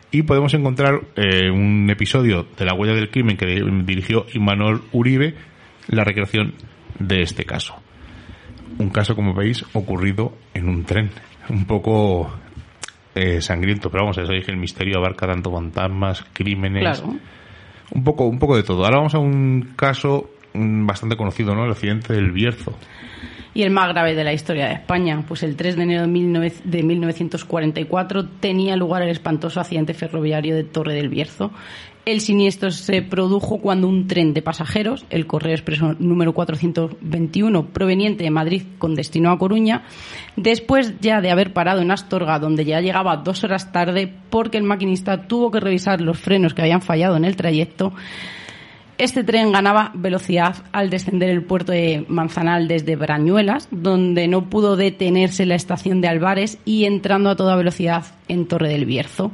[0.09, 3.45] y podemos encontrar eh, un episodio de La huella del crimen que
[3.85, 5.35] dirigió Imanol Uribe,
[5.89, 6.55] la recreación
[6.97, 7.75] de este caso.
[8.79, 11.11] Un caso, como veis, ocurrido en un tren.
[11.49, 12.33] Un poco
[13.15, 17.03] eh, sangriento, pero vamos, eso dije, el misterio abarca tanto fantasmas, crímenes,
[17.93, 18.85] un poco, un poco de todo.
[18.85, 21.65] Ahora vamos a un caso mm, bastante conocido, ¿no?
[21.65, 22.75] El accidente del Bierzo
[23.53, 26.83] y el más grave de la historia de España, pues el 3 de enero de
[26.83, 31.51] 1944 tenía lugar el espantoso accidente ferroviario de Torre del Bierzo.
[32.03, 38.23] El siniestro se produjo cuando un tren de pasajeros, el Correo Expreso número 421, proveniente
[38.23, 39.83] de Madrid con destino a Coruña,
[40.35, 44.63] después ya de haber parado en Astorga, donde ya llegaba dos horas tarde, porque el
[44.63, 47.93] maquinista tuvo que revisar los frenos que habían fallado en el trayecto,
[49.01, 54.75] este tren ganaba velocidad al descender el puerto de Manzanal desde Brañuelas, donde no pudo
[54.75, 59.31] detenerse la estación de Albares y entrando a toda velocidad en Torre del Bierzo.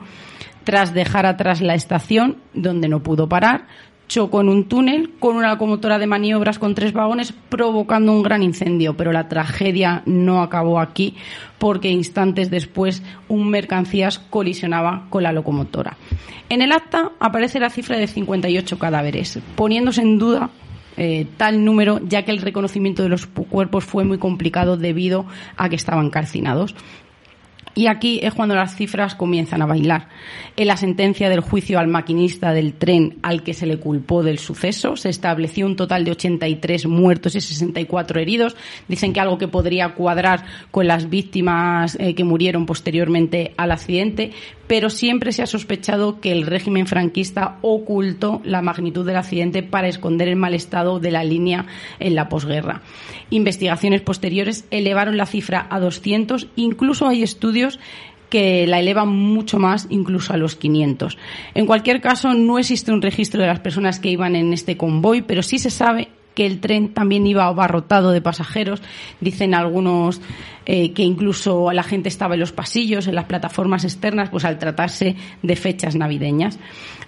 [0.67, 3.67] Tras dejar atrás la estación, donde no pudo parar,
[4.09, 8.43] chocó en un túnel con una locomotora de maniobras con tres vagones provocando un gran
[8.43, 11.15] incendio, pero la tragedia no acabó aquí
[11.57, 15.95] porque instantes después un mercancías colisionaba con la locomotora.
[16.49, 20.49] En el acta aparece la cifra de 58 cadáveres, poniéndose en duda
[20.97, 25.69] eh, tal número, ya que el reconocimiento de los cuerpos fue muy complicado debido a
[25.69, 26.75] que estaban calcinados.
[27.77, 30.07] Y aquí es cuando las cifras comienzan a bailar.
[30.55, 34.39] En la sentencia del juicio al maquinista del tren al que se le culpó del
[34.39, 38.55] suceso, se estableció un total de 83 muertos y 64 heridos.
[38.87, 44.31] Dicen que algo que podría cuadrar con las víctimas eh, que murieron posteriormente al accidente,
[44.65, 49.87] pero siempre se ha sospechado que el régimen franquista ocultó la magnitud del accidente para
[49.87, 51.67] esconder el mal estado de la línea
[51.99, 52.81] en la posguerra.
[53.29, 57.66] Investigaciones posteriores elevaron la cifra a 200, incluso hay estudios
[58.29, 61.17] que la elevan mucho más, incluso a los 500.
[61.53, 65.21] En cualquier caso, no existe un registro de las personas que iban en este convoy,
[65.21, 68.83] pero sí se sabe que el tren también iba abarrotado de pasajeros.
[69.19, 70.21] Dicen algunos
[70.67, 74.59] eh, que incluso la gente estaba en los pasillos, en las plataformas externas, pues al
[74.59, 76.59] tratarse de fechas navideñas.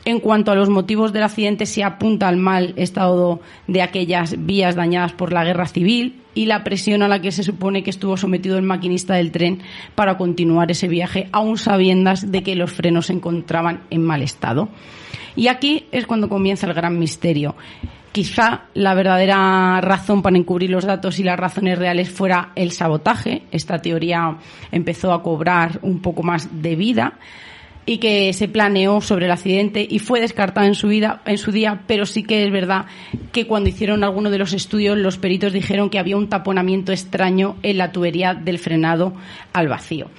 [0.04, 4.74] En cuanto a los motivos del accidente, se apunta al mal estado de aquellas vías
[4.74, 8.18] dañadas por la guerra civil y la presión a la que se supone que estuvo
[8.18, 9.60] sometido el maquinista del tren
[9.94, 14.70] para continuar ese viaje, aún sabiendas de que los frenos se encontraban en mal estado.
[15.36, 17.56] Y aquí es cuando comienza el gran misterio
[18.20, 23.44] quizá la verdadera razón para encubrir los datos y las razones reales fuera el sabotaje.
[23.50, 24.36] Esta teoría
[24.74, 27.14] empezó a cobrar un poco más de vida
[27.86, 31.54] y que se planeó sobre el accidente y fue descartada en su vida en su
[31.54, 32.88] día, pero sí que es verdad
[33.32, 37.56] que cuando hicieron alguno de los estudios los peritos dijeron que había un taponamiento extraño
[37.64, 39.14] en la tubería del frenado
[39.54, 40.10] al vacío.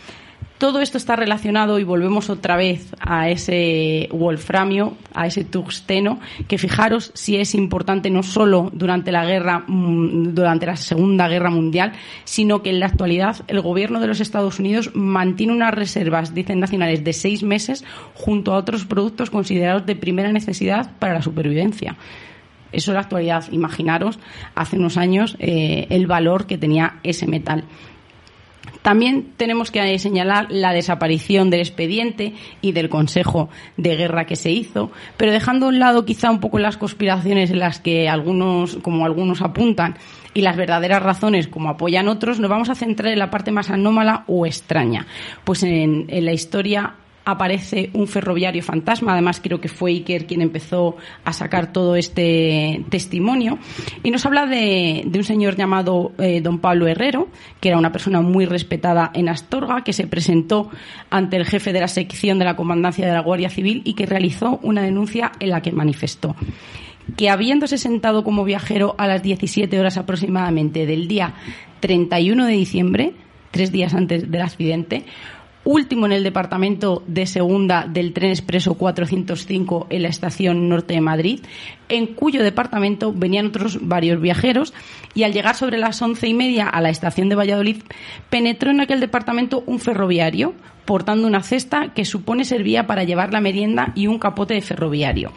[0.61, 6.59] Todo esto está relacionado y volvemos otra vez a ese wolframio, a ese tungsteno, que
[6.59, 11.93] fijaros si es importante no solo durante la guerra, mm, durante la Segunda Guerra Mundial,
[12.25, 16.61] sino que en la actualidad el gobierno de los Estados Unidos mantiene unas reservas, dicen
[16.61, 17.83] nacionales, de seis meses
[18.13, 21.97] junto a otros productos considerados de primera necesidad para la supervivencia.
[22.71, 23.47] Eso es la actualidad.
[23.51, 24.19] Imaginaros
[24.55, 27.65] hace unos años eh, el valor que tenía ese metal.
[28.83, 34.51] También tenemos que señalar la desaparición del expediente y del Consejo de Guerra que se
[34.51, 38.77] hizo, pero dejando a un lado quizá un poco las conspiraciones en las que algunos,
[38.77, 39.97] como algunos apuntan,
[40.33, 43.71] y las verdaderas razones como apoyan otros, nos vamos a centrar en la parte más
[43.71, 45.07] anómala o extraña.
[45.45, 50.43] Pues en, en la historia aparece un ferroviario fantasma, además creo que fue Iker quien
[50.43, 53.59] empezó a sacar todo este testimonio,
[54.03, 57.29] y nos habla de, un señor llamado eh, don Pablo Herrero,
[57.61, 60.71] que era una persona muy respetada en Astorga, que se presentó
[61.11, 64.07] ante el jefe de la sección de la Comandancia de la Guardia Civil y que
[64.07, 66.37] realizó una denuncia en la que manifestó
[67.17, 71.35] que habiéndose sentado como viajero a las 17 horas aproximadamente del día
[71.81, 73.15] 31 de diciembre,
[73.51, 75.05] tres días antes del accidente,
[75.71, 81.01] último en el departamento de segunda del tren expreso 405 en la estación norte de
[81.01, 81.41] Madrid,
[81.89, 84.75] en cuyo departamento venían otros varios viajeros
[85.15, 87.83] y al llegar sobre las once y media a la estación de Valladolid
[88.31, 90.55] penetró en aquel departamento un ferroviario
[90.87, 95.31] portando una cesta que supone servía para llevar la merienda y un capote de ferroviario,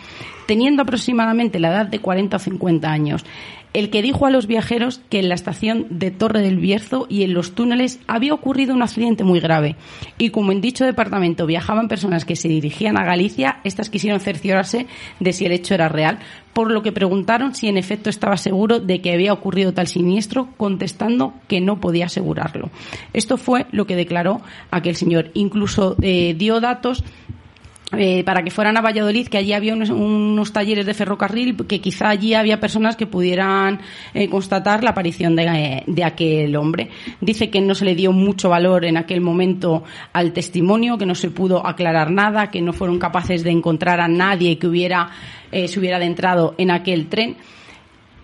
[0.45, 3.25] teniendo aproximadamente la edad de 40 o 50 años
[3.73, 7.23] el que dijo a los viajeros que en la estación de Torre del Bierzo y
[7.23, 9.75] en los túneles había ocurrido un accidente muy grave.
[10.17, 14.85] Y como en dicho departamento viajaban personas que se dirigían a Galicia, estas quisieron cerciorarse
[15.19, 16.19] de si el hecho era real,
[16.53, 20.49] por lo que preguntaron si en efecto estaba seguro de que había ocurrido tal siniestro,
[20.55, 22.69] contestando que no podía asegurarlo.
[23.11, 25.31] Esto fue lo que declaró aquel señor.
[25.33, 27.03] Incluso eh, dio datos
[27.97, 32.09] eh, para que fueran a Valladolid, que allí había unos, talleres de ferrocarril, que quizá
[32.09, 33.79] allí había personas que pudieran
[34.13, 36.89] eh, constatar la aparición de, de, aquel hombre.
[37.21, 39.83] Dice que no se le dio mucho valor en aquel momento
[40.13, 44.07] al testimonio, que no se pudo aclarar nada, que no fueron capaces de encontrar a
[44.07, 45.09] nadie que hubiera,
[45.51, 47.37] eh, se hubiera adentrado en aquel tren.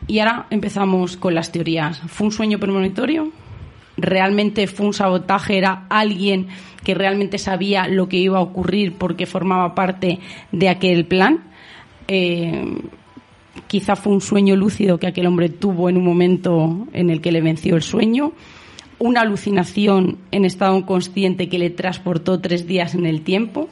[0.08, 2.00] Y ahora empezamos con las teorías.
[2.08, 3.32] ¿Fue un sueño premonitorio?
[4.02, 5.58] ¿Realmente fue un sabotaje?
[5.58, 6.47] ¿Era alguien
[6.84, 10.20] que realmente sabía lo que iba a ocurrir porque formaba parte
[10.52, 11.43] de aquel plan.
[12.08, 12.66] Eh,
[13.68, 17.32] quizá fue un sueño lúcido que aquel hombre tuvo en un momento en el que
[17.32, 18.34] le venció el sueño,
[18.97, 23.70] una alucinación en estado consciente que le transportó tres días en el tiempo,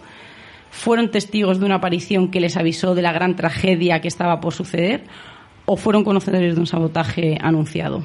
[0.70, 4.54] fueron testigos de una aparición que les avisó de la gran tragedia que estaba por
[4.54, 5.06] suceder
[5.66, 8.04] o fueron conocedores de un sabotaje anunciado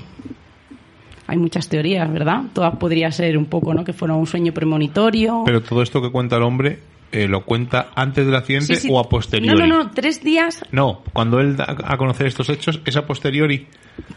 [1.26, 2.42] hay muchas teorías, ¿verdad?
[2.52, 3.84] Todas podría ser un poco, ¿no?
[3.84, 5.42] Que fuera un sueño premonitorio.
[5.44, 6.78] Pero todo esto que cuenta el hombre
[7.12, 9.58] eh, lo cuenta antes del accidente o a posteriori.
[9.58, 10.64] No, no, no, tres días.
[10.72, 13.66] No, cuando él da a conocer estos hechos es a posteriori.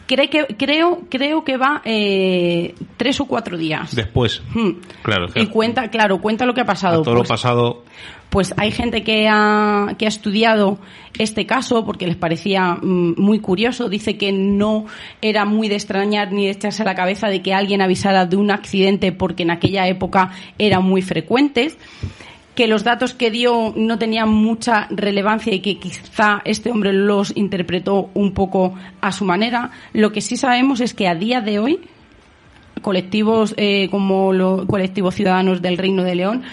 [0.07, 3.93] Cree que, creo, creo que va eh, tres o cuatro días.
[3.93, 4.41] Después.
[4.53, 4.79] Hmm.
[5.01, 7.01] Claro, Y cuenta, claro, cuenta lo que ha pasado.
[7.01, 7.83] todo lo pues pasado.
[8.29, 10.79] Pues hay gente que ha, que ha estudiado
[11.17, 13.89] este caso porque les parecía mm, muy curioso.
[13.89, 14.85] Dice que no
[15.21, 18.37] era muy de extrañar ni de echarse a la cabeza de que alguien avisara de
[18.37, 21.77] un accidente porque en aquella época eran muy frecuentes
[22.55, 27.35] que los datos que dio no tenían mucha relevancia y que quizá este hombre los
[27.35, 29.71] interpretó un poco a su manera.
[29.93, 31.79] Lo que sí sabemos es que a día de hoy
[32.81, 36.43] colectivos eh, como los colectivos ciudadanos del Reino de León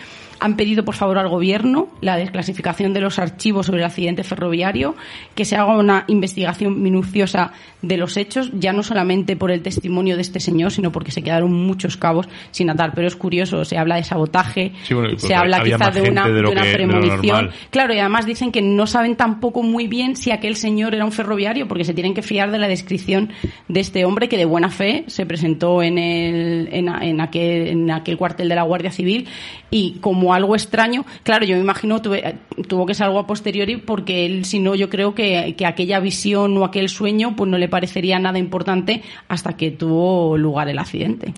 [0.43, 4.97] han pedido, por favor, al Gobierno la desclasificación de los archivos sobre el accidente ferroviario,
[5.37, 10.17] que se haga una investigación minuciosa de los hechos, ya no solamente por el testimonio
[10.17, 12.93] de este señor, sino porque se quedaron muchos cabos sin atar.
[12.95, 14.73] Pero es curioso, se habla de sabotaje,
[15.17, 17.51] se habla quizás de una, premonición.
[17.71, 21.13] Claro, y además dicen que no saben tampoco muy bien si aquel señor era un
[21.13, 23.31] ferroviario, porque se tienen que fiar de la descripción
[23.69, 28.17] de este hombre que de buena fe se presentó en, el, en, aquel, en aquel
[28.17, 29.29] cuartel de la Guardia Civil
[29.71, 32.37] y como algo extraño, claro, yo me imagino tuve,
[32.69, 36.01] tuvo que ser algo a posteriori porque él, si no, yo creo que, que, aquella
[36.01, 40.79] visión o aquel sueño pues no le parecería nada importante hasta que tuvo lugar el
[40.79, 41.35] accidente.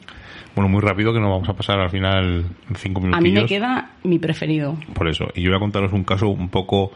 [0.55, 2.45] Bueno, muy rápido que nos vamos a pasar al final
[2.77, 3.19] cinco minutos.
[3.19, 4.77] A mí me queda mi preferido.
[4.95, 5.27] Por eso.
[5.35, 6.93] Y yo voy a contaros un caso un poco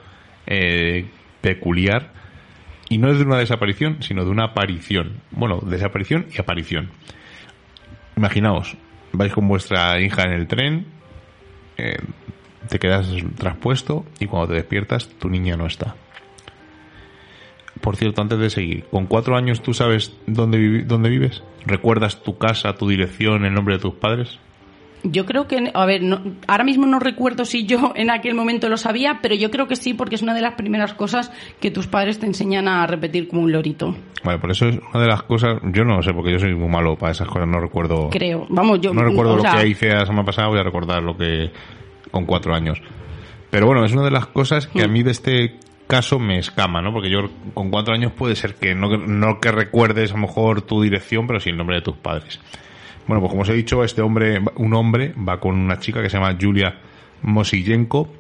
[0.47, 1.07] eh,
[1.41, 2.13] peculiar.
[2.89, 5.21] Y no es de una desaparición, sino de una aparición.
[5.33, 6.91] Bueno, desaparición y aparición.
[8.17, 8.77] Imaginaos,
[9.13, 10.87] vais con vuestra hija en el tren,
[11.79, 11.97] eh,
[12.69, 15.95] te quedas traspuesto y cuando te despiertas tu niña no está.
[17.81, 21.43] Por cierto, antes de seguir, ¿con cuatro años tú sabes dónde, dónde vives?
[21.65, 24.39] ¿Recuerdas tu casa, tu dirección, el nombre de tus padres?
[25.05, 26.03] Yo creo que, a ver,
[26.47, 29.77] ahora mismo no recuerdo si yo en aquel momento lo sabía, pero yo creo que
[29.77, 31.31] sí, porque es una de las primeras cosas
[31.61, 33.95] que tus padres te enseñan a repetir como un lorito.
[34.25, 36.55] Vale, por eso es una de las cosas, yo no lo sé, porque yo soy
[36.55, 38.11] muy malo para esas cosas, no recuerdo.
[38.11, 38.93] Creo, vamos, yo.
[38.93, 41.51] No recuerdo lo que hice la semana pasada, voy a recordar lo que.
[42.11, 42.81] con cuatro años.
[43.51, 44.93] Pero bueno, es una de las cosas que a mm.
[44.93, 46.93] mí de este caso me escama, ¿no?
[46.93, 50.63] Porque yo con cuatro años puede ser que no, no que recuerdes a lo mejor
[50.63, 52.41] tu dirección, pero sí el nombre de tus padres.
[53.09, 56.11] Bueno, pues como os he dicho, este hombre, un hombre, va con una chica que
[56.11, 56.79] se llama Julia
[57.23, 58.13] Mosillenko,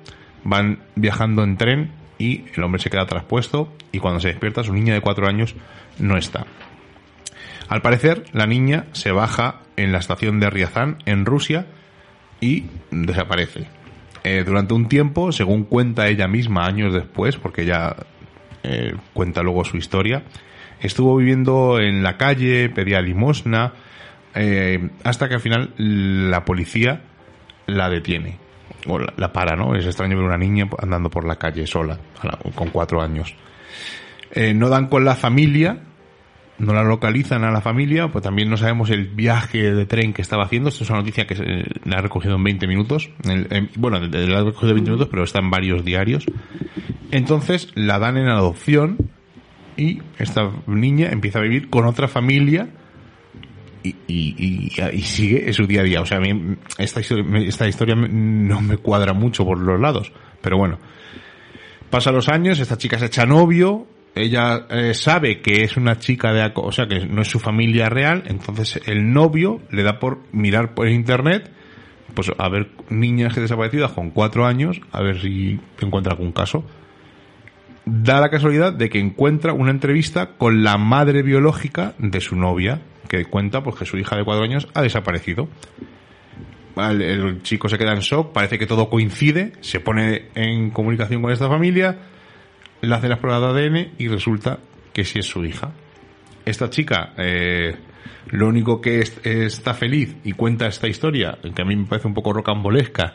[0.45, 4.73] van viajando en tren y el hombre se queda traspuesto y cuando se despierta su
[4.73, 5.55] niña de cuatro años
[5.99, 6.47] no está.
[7.69, 11.67] Al parecer, la niña se baja en la estación de Riazán, en Rusia,
[12.41, 13.67] y desaparece.
[14.25, 17.95] Eh, durante un tiempo, según cuenta ella misma años después, porque ella
[18.63, 20.23] eh, cuenta luego su historia,
[20.81, 23.75] estuvo viviendo en la calle, pedía limosna,
[24.41, 27.03] eh, hasta que al final la policía
[27.67, 28.39] la detiene.
[28.87, 29.75] O la, para, ¿no?
[29.75, 31.99] Es extraño ver una niña andando por la calle sola,
[32.55, 33.35] con cuatro años.
[34.31, 35.81] Eh, no dan con la familia,
[36.59, 40.23] no la localizan a la familia, pues también no sabemos el viaje de tren que
[40.23, 40.69] estaba haciendo.
[40.69, 43.11] Esto es una noticia que la ha recogido en 20 minutos.
[43.77, 46.25] bueno, la ha recogido en 20 minutos, pero está en varios diarios.
[47.11, 48.99] Entonces la dan en adopción
[49.77, 52.69] y esta niña empieza a vivir con otra familia
[53.83, 56.01] y, y, y, sigue en su día a día.
[56.01, 60.13] O sea, a mí esta historia, esta historia no me cuadra mucho por los lados,
[60.41, 60.79] pero bueno.
[61.91, 66.33] Pasan los años, esta chica se echa novio, ella eh, sabe que es una chica
[66.33, 70.19] de, o sea, que no es su familia real, entonces el novio le da por
[70.33, 71.51] mirar por internet,
[72.15, 76.65] pues a ver niñas que desaparecidas con cuatro años, a ver si encuentra algún caso.
[77.87, 82.83] Da la casualidad de que encuentra una entrevista con la madre biológica de su novia,
[83.09, 85.49] que cuenta pues que su hija de cuatro años ha desaparecido.
[86.77, 91.33] El, chico se queda en shock, parece que todo coincide, se pone en comunicación con
[91.33, 91.99] esta familia,
[92.81, 94.61] le hace la prueba de ADN y resulta
[94.93, 95.73] que sí es su hija.
[96.45, 97.75] Esta chica, eh,
[98.31, 102.15] lo único que está feliz y cuenta esta historia, que a mí me parece un
[102.15, 103.15] poco rocambolesca,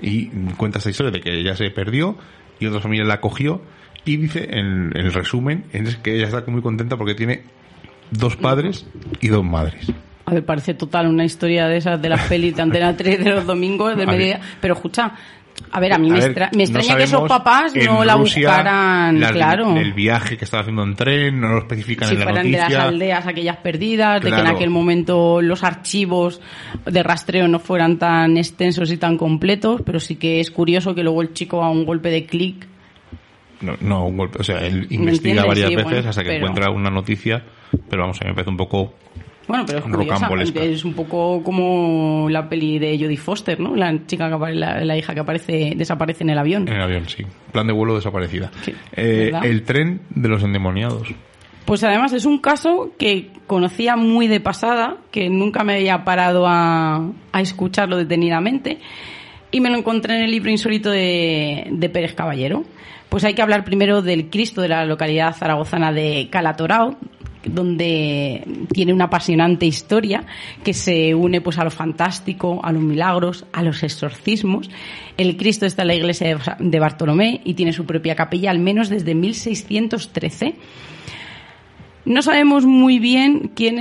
[0.00, 2.16] y cuenta esta historia de que ella se perdió
[2.58, 3.62] y otra familia la cogió,
[4.04, 7.42] y dice en, el resumen es que ella está muy contenta porque tiene
[8.10, 8.86] dos padres
[9.20, 9.92] y dos madres.
[10.26, 13.30] A ver, parece total una historia de esas de las pelis de Antena 3 de
[13.30, 14.40] los domingos de media.
[14.60, 15.14] Pero escucha,
[15.72, 19.76] a ver, a mí me, extraña que esos papás no la buscaran, claro.
[19.76, 22.74] El viaje que estaba haciendo en tren, no lo especifican en la fueran de las
[22.74, 26.40] aldeas aquellas perdidas, de que en aquel momento los archivos
[26.84, 31.02] de rastreo no fueran tan extensos y tan completos, pero sí que es curioso que
[31.02, 32.66] luego el chico a un golpe de clic
[33.60, 37.44] no, no, un golpe, o sea, él investiga varias veces hasta que encuentra una noticia,
[37.88, 38.94] pero vamos, a mí me parece un poco
[39.50, 43.74] bueno, pero es es un poco como la peli de Jodie Foster, ¿no?
[43.74, 46.68] La chica que la, hija que aparece, desaparece en el avión.
[46.68, 47.24] En el avión, sí.
[47.50, 48.52] Plan de vuelo desaparecida.
[48.92, 51.08] Eh, el tren de los endemoniados.
[51.64, 56.46] Pues además es un caso que conocía muy de pasada, que nunca me había parado
[56.46, 58.78] a, a escucharlo detenidamente,
[59.50, 62.62] y me lo encontré en el libro insólito de, de Pérez Caballero.
[63.10, 66.96] Pues hay que hablar primero del Cristo de la localidad zaragozana de Calatorao,
[67.44, 70.24] donde tiene una apasionante historia
[70.62, 74.70] que se une pues a lo fantástico, a los milagros, a los exorcismos.
[75.16, 78.88] El Cristo está en la iglesia de Bartolomé y tiene su propia capilla al menos
[78.88, 80.54] desde 1613.
[82.06, 83.76] No sabemos muy bien quién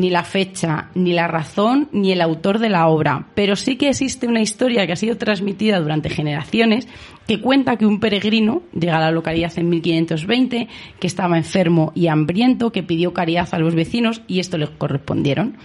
[0.00, 3.88] ni la fecha, ni la razón, ni el autor de la obra, pero sí que
[3.88, 6.86] existe una historia que ha sido transmitida durante generaciones
[7.26, 10.68] que cuenta que un peregrino llega a la localidad en 1520,
[11.00, 15.56] que estaba enfermo y hambriento, que pidió caridad a los vecinos y esto le correspondieron.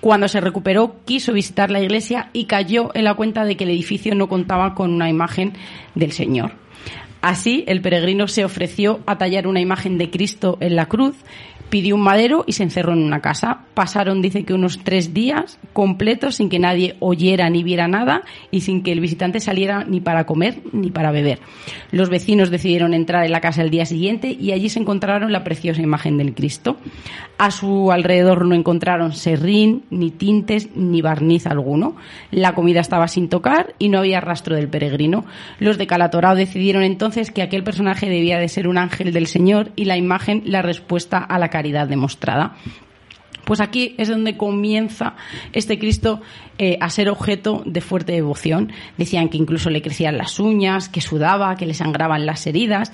[0.00, 3.70] Cuando se recuperó, quiso visitar la iglesia y cayó en la cuenta de que el
[3.70, 5.54] edificio no contaba con una imagen
[5.94, 6.61] del Señor.
[7.22, 11.14] Así, el peregrino se ofreció a tallar una imagen de Cristo en la cruz
[11.72, 13.60] pidió un madero y se encerró en una casa.
[13.72, 18.60] Pasaron, dice que unos tres días completos sin que nadie oyera ni viera nada y
[18.60, 21.40] sin que el visitante saliera ni para comer ni para beber.
[21.90, 25.44] Los vecinos decidieron entrar en la casa el día siguiente y allí se encontraron la
[25.44, 26.76] preciosa imagen del Cristo.
[27.38, 31.96] A su alrededor no encontraron serrín, ni tintes, ni barniz alguno.
[32.30, 35.24] La comida estaba sin tocar y no había rastro del peregrino.
[35.58, 39.72] Los de Calatorao decidieron entonces que aquel personaje debía de ser un ángel del Señor
[39.74, 42.56] y la imagen la respuesta a la caridad demostrada.
[43.44, 45.14] Pues aquí es donde comienza
[45.52, 46.20] este Cristo
[46.58, 48.72] eh, a ser objeto de fuerte devoción.
[48.96, 52.92] Decían que incluso le crecían las uñas, que sudaba, que le sangraban las heridas,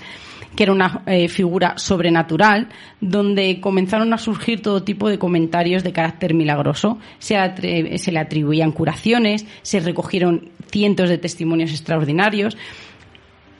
[0.57, 2.69] que era una eh, figura sobrenatural,
[3.01, 6.99] donde comenzaron a surgir todo tipo de comentarios de carácter milagroso.
[7.19, 12.57] Se le atribuían curaciones, se recogieron cientos de testimonios extraordinarios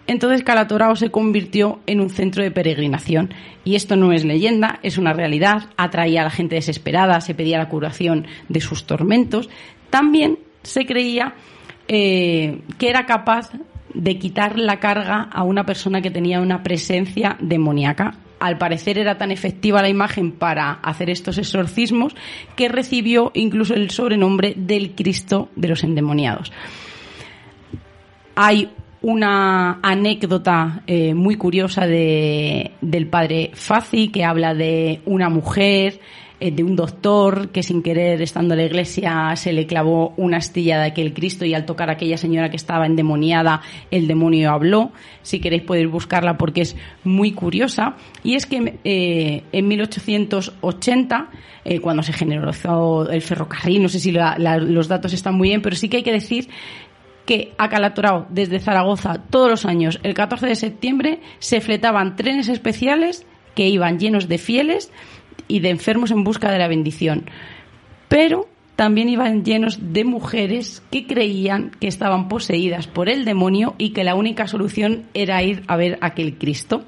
[0.09, 3.35] entonces Calatorao se convirtió en un centro de peregrinación.
[3.63, 5.69] Y esto no es leyenda, es una realidad.
[5.77, 9.51] Atraía a la gente desesperada, se pedía la curación de sus tormentos.
[9.91, 11.35] También se creía
[11.89, 13.51] eh, que era capaz
[13.93, 18.15] de quitar la carga a una persona que tenía una presencia demoníaca.
[18.41, 22.17] Al parecer era tan efectiva la imagen para hacer estos exorcismos
[22.57, 26.51] que recibió incluso el sobrenombre del Cristo de los endemoniados.
[28.37, 28.71] Hay
[29.01, 36.01] una anécdota eh, muy curiosa de, del padre Fazi que habla de una mujer,
[36.41, 40.39] eh, de un doctor que sin querer estando en la iglesia se le clavó una
[40.39, 44.51] astilla de aquel Cristo y al tocar a aquella señora que estaba endemoniada el demonio
[44.51, 44.91] habló.
[45.23, 47.97] Si queréis podéis buscarla porque es muy curiosa.
[48.25, 51.31] Y es que eh, en 1880
[51.83, 55.91] cuando se generalizó el ferrocarril, no sé si los datos están muy bien, pero sí
[55.91, 56.49] que hay que decir
[57.29, 57.69] que a
[58.31, 63.99] desde Zaragoza, todos los años, el 14 de septiembre, se fletaban trenes especiales que iban
[63.99, 64.91] llenos de fieles
[65.47, 67.27] y de enfermos en busca de la bendición.
[68.09, 73.91] Pero también iban llenos de mujeres que creían que estaban poseídas por el demonio y
[73.91, 76.83] que la única solución era ir a ver aquel Cristo.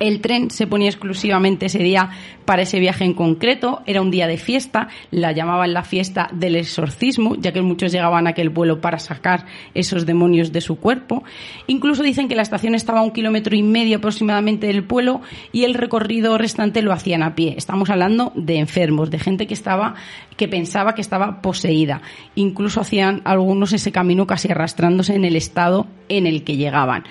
[0.00, 2.10] El tren se ponía exclusivamente ese día
[2.44, 3.82] para ese viaje en concreto.
[3.84, 8.26] Era un día de fiesta, la llamaban la fiesta del exorcismo, ya que muchos llegaban
[8.26, 11.24] a aquel vuelo para sacar esos demonios de su cuerpo.
[11.66, 15.20] Incluso dicen que la estación estaba a un kilómetro y medio aproximadamente del pueblo
[15.52, 17.54] y el recorrido restante lo hacían a pie.
[17.56, 19.94] Estamos hablando de enfermos, de gente que estaba,
[20.36, 22.02] que pensaba que estaba poseída.
[22.36, 27.04] Incluso hacían algunos ese camino casi arrastrándose en el estado en el que llegaban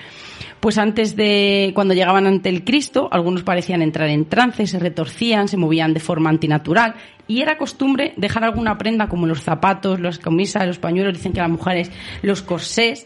[0.60, 5.48] pues antes de cuando llegaban ante el Cristo, algunos parecían entrar en trance, se retorcían,
[5.48, 6.96] se movían de forma antinatural
[7.28, 11.42] y era costumbre dejar alguna prenda como los zapatos, las camisas, los pañuelos, dicen que
[11.42, 11.92] las mujeres
[12.22, 13.06] los corsés,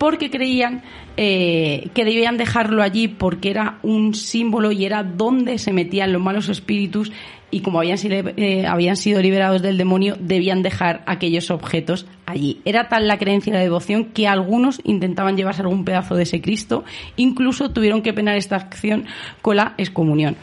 [0.00, 0.82] porque creían
[1.18, 6.22] eh, que debían dejarlo allí porque era un símbolo y era donde se metían los
[6.22, 7.12] malos espíritus
[7.50, 12.62] y como habían sido, eh, habían sido liberados del demonio, debían dejar aquellos objetos allí.
[12.64, 16.40] Era tal la creencia y la devoción que algunos intentaban llevarse algún pedazo de ese
[16.40, 16.82] Cristo,
[17.16, 19.04] incluso tuvieron que penar esta acción
[19.42, 20.34] con la excomunión.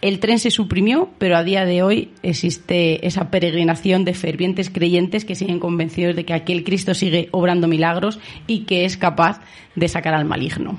[0.00, 5.26] El tren se suprimió, pero a día de hoy existe esa peregrinación de fervientes creyentes
[5.26, 9.40] que siguen convencidos de que aquel Cristo sigue obrando milagros y que es capaz
[9.76, 10.78] de sacar al maligno.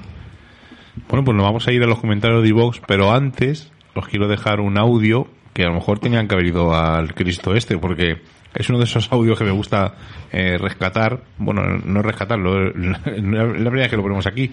[1.08, 4.28] Bueno, pues nos vamos a ir a los comentarios de iVox, pero antes os quiero
[4.28, 8.22] dejar un audio que a lo mejor tenían que haber ido al Cristo este, porque
[8.56, 9.96] es uno de esos audios que me gusta
[10.32, 11.22] eh, rescatar.
[11.38, 14.52] Bueno, no rescatarlo, la, la primera vez que lo ponemos aquí,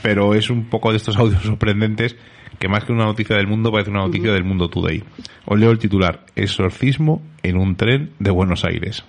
[0.00, 2.16] pero es un poco de estos audios sorprendentes
[2.58, 5.02] que más que una noticia del mundo parece una noticia del mundo today.
[5.44, 9.04] Os leo el titular, exorcismo en un tren de Buenos Aires.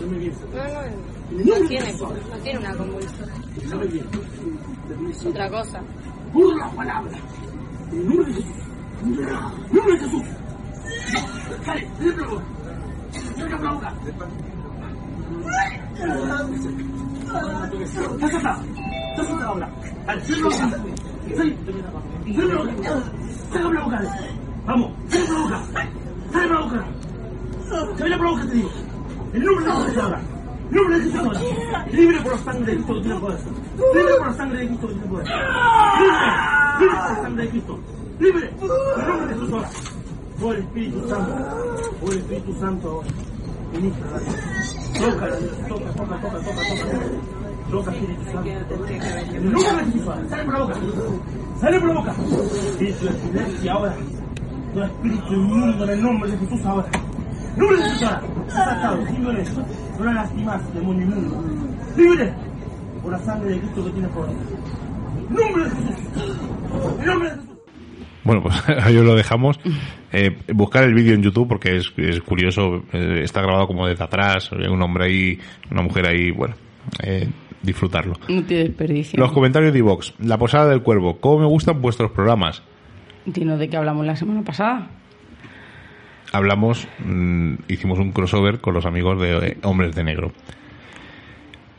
[0.00, 3.28] No, no, no tiene, no tiene una convulsión.
[5.28, 5.80] Otra cosa.
[6.32, 7.18] Por la palabra.
[7.92, 8.54] En nombre de Jesús.
[9.72, 10.24] Nombre de Jesús.
[13.60, 13.94] Boca.
[24.66, 24.90] Vamos.
[29.32, 30.20] El nombre de Jesús ahora.
[30.70, 31.40] El nombre de Jesús ahora.
[31.92, 33.38] Libre por la sangre de Cristo que tiene poder.
[33.94, 35.26] Libre por la sangre de Cristo que tiene poder.
[36.00, 36.18] Libre.
[36.80, 37.78] Libre por la sangre de Cristo.
[38.18, 38.50] Libre.
[38.60, 39.70] El nombre de Jesús ahora.
[40.42, 41.36] Oh Espíritu Santo.
[42.02, 43.08] Oh Espíritu Santo ahora.
[43.72, 44.06] Ministra
[44.98, 45.26] Toca,
[45.68, 46.98] toca, toca, toca, toca, toca.
[47.70, 48.50] Toca, Espíritu Santo.
[48.88, 50.28] En el nombre de Jesús ahora.
[50.28, 50.74] Sale por la boca.
[51.60, 52.10] Sale por la boca.
[52.10, 53.96] Espíritu de silencio ahora.
[54.74, 56.88] Todo espíritu inmundo en el nombre de Jesús ahora.
[57.56, 58.08] ¡Nombre de Jesús!
[58.54, 61.44] No la lastimas, demonio inmundo.
[61.96, 62.32] ¡Libre!
[63.02, 64.36] Por la sangre de Cristo que tiene poder.
[65.28, 66.36] ¡Nombre de Jesús!
[67.00, 67.46] ¡En nombre de Jesús!
[68.24, 69.58] Bueno, pues ahí os lo dejamos.
[70.12, 72.82] Eh, buscar el vídeo en YouTube porque es, es curioso.
[72.92, 74.50] eh, está grabado como desde atrás.
[74.52, 75.38] Hay un hombre ahí,
[75.70, 76.30] una mujer ahí.
[76.30, 76.54] Bueno,
[77.02, 77.28] eh,
[77.62, 78.14] disfrutarlo.
[78.28, 79.18] No tiene desperdicio.
[79.18, 80.14] Los comentarios de iVox.
[80.20, 81.18] La posada del cuervo.
[81.18, 82.62] ¿Cómo me gustan vuestros programas?
[83.24, 84.88] Dino de qué hablamos la semana pasada.
[86.32, 90.32] Hablamos, mm, hicimos un crossover con los amigos de eh, Hombres de Negro.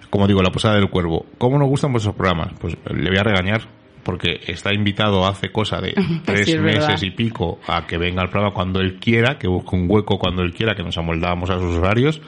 [0.10, 1.26] Como digo, la posada del cuervo.
[1.38, 2.54] ¿Cómo nos gustan vuestros programas?
[2.60, 3.62] Pues le voy a regañar
[4.04, 5.94] porque está invitado hace cosa de
[6.26, 6.88] tres Sí, es verdad.
[6.90, 10.18] meses y pico a que venga al programa cuando él quiera, que busque un hueco
[10.20, 12.22] cuando él quiera, que nos amoldábamos a sus horarios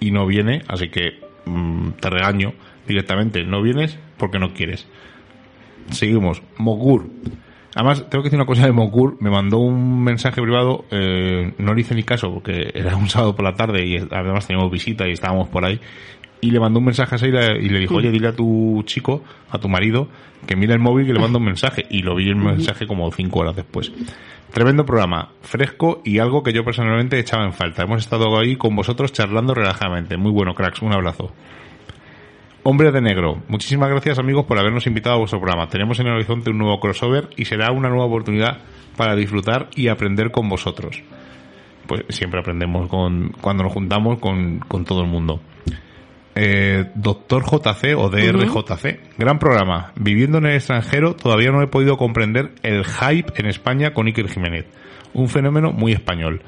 [0.00, 2.54] y no viene, así que mm, te regaño
[2.86, 3.44] directamente.
[3.44, 4.88] No vienes porque no quieres.
[5.90, 6.42] Seguimos.
[6.56, 7.10] Mogur.
[7.76, 9.18] Además, tengo que decir una cosa de Mogur.
[9.20, 10.86] Me mandó un mensaje privado.
[10.90, 14.46] eh, no le hice ni caso porque era un sábado por la tarde y además
[14.46, 15.78] teníamos visita y estábamos por ahí.
[16.40, 19.22] Y le mandó un mensaje a Seira y le dijo, oye, dile a tu chico,
[19.50, 20.08] a tu marido,
[20.46, 21.84] que mire el móvil y que le manda un mensaje.
[21.90, 23.92] Y lo vi el mensaje como cinco horas después.
[24.52, 27.82] Tremendo programa, fresco y algo que yo personalmente echaba en falta.
[27.82, 30.16] Hemos estado ahí con vosotros charlando relajadamente.
[30.16, 30.80] Muy bueno, cracks.
[30.80, 31.30] Un abrazo.
[32.68, 35.68] Hombre de Negro, muchísimas gracias amigos por habernos invitado a vuestro programa.
[35.68, 38.58] Tenemos en el horizonte un nuevo crossover y será una nueva oportunidad
[38.96, 41.00] para disfrutar y aprender con vosotros.
[41.86, 45.40] Pues siempre aprendemos con, cuando nos juntamos con, con todo el mundo.
[46.34, 49.92] Eh, Doctor JC o DRJC, gran programa.
[49.94, 54.26] Viviendo en el extranjero todavía no he podido comprender el hype en España con Iker
[54.26, 54.66] Jiménez.
[55.14, 56.42] Un fenómeno muy español.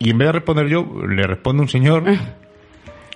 [0.00, 2.02] Y en vez de responder yo, le responde un señor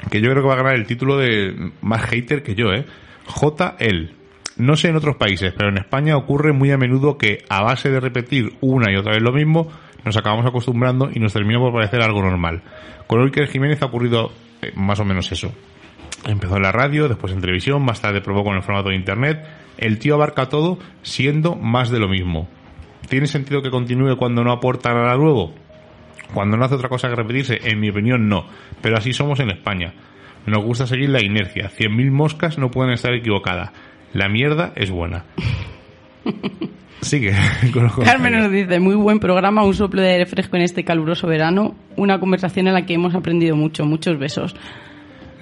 [0.08, 2.86] que yo creo que va a ganar el título de más hater que yo, ¿eh?
[3.26, 4.14] JL.
[4.56, 7.90] No sé en otros países, pero en España ocurre muy a menudo que a base
[7.90, 9.68] de repetir una y otra vez lo mismo,
[10.04, 12.62] nos acabamos acostumbrando y nos termina por parecer algo normal.
[13.06, 14.32] Con Iker Jiménez ha ocurrido
[14.62, 15.52] eh, más o menos eso.
[16.26, 19.46] Empezó en la radio, después en televisión, más tarde probó con el formato de internet.
[19.78, 22.48] El tío abarca todo siendo más de lo mismo.
[23.08, 25.54] ¿Tiene sentido que continúe cuando no aporta nada nuevo?
[26.34, 28.46] Cuando no hace otra cosa que repetirse, en mi opinión no.
[28.80, 29.94] Pero así somos en España.
[30.46, 31.68] Nos gusta seguir la inercia.
[31.68, 33.70] Cien mil moscas no pueden estar equivocadas.
[34.12, 35.24] La mierda es buena.
[37.00, 37.32] Sigue.
[37.72, 40.84] con los Carmen nos dice, muy buen programa, un soplo de aire fresco en este
[40.84, 44.54] caluroso verano, una conversación en la que hemos aprendido mucho, muchos besos.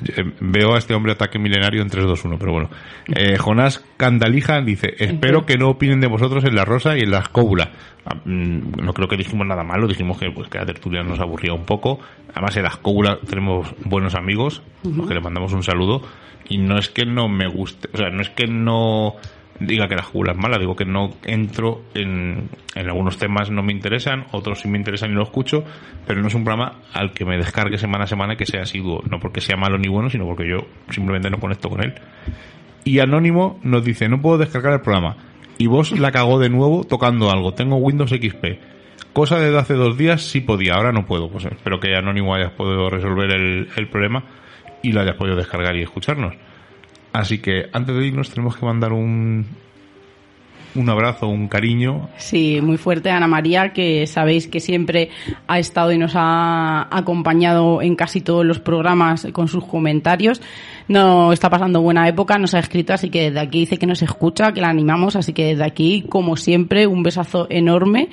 [0.04, 2.70] Eh, Veo a este hombre ataque milenario en 3-2-1, pero bueno.
[3.14, 7.10] Eh, Jonás Candalija dice, espero que no opinen de vosotros en la rosa y en
[7.10, 7.70] la escóbula.
[8.06, 11.20] Ah, mm, No creo que dijimos nada malo, dijimos que, pues, que la tertulia nos
[11.20, 11.98] aburría un poco.
[12.32, 16.02] Además, en la escóbula tenemos buenos amigos, los que le mandamos un saludo.
[16.48, 19.16] Y no es que no me guste, o sea, no es que no
[19.60, 23.62] diga que la escóbula es mala, digo que no entro en, en algunos temas no
[23.62, 25.64] me interesan, otros sí me interesan y lo escucho,
[26.06, 29.02] pero no es un programa al que me descargue semana a semana que sea asiduo,
[29.10, 31.94] no porque sea malo ni bueno, sino porque yo simplemente no conecto con él.
[32.84, 35.16] Y Anónimo nos dice, no puedo descargar el programa.
[35.58, 37.52] Y vos la cagó de nuevo tocando algo.
[37.52, 38.46] Tengo Windows XP.
[39.12, 41.28] Cosa de hace dos días sí podía, ahora no puedo.
[41.28, 44.22] Pues espero que Anónimo hayas podido resolver el, el problema
[44.82, 46.34] y lo hayas podido descargar y escucharnos.
[47.12, 49.46] Así que antes de irnos tenemos que mandar un,
[50.74, 55.10] un abrazo, un cariño Sí, muy fuerte Ana María, que sabéis que siempre
[55.46, 60.40] ha estado y nos ha acompañado en casi todos los programas con sus comentarios.
[60.86, 64.02] No está pasando buena época, nos ha escrito, así que desde aquí dice que nos
[64.02, 68.08] escucha, que la animamos, así que desde aquí, como siempre, un besazo enorme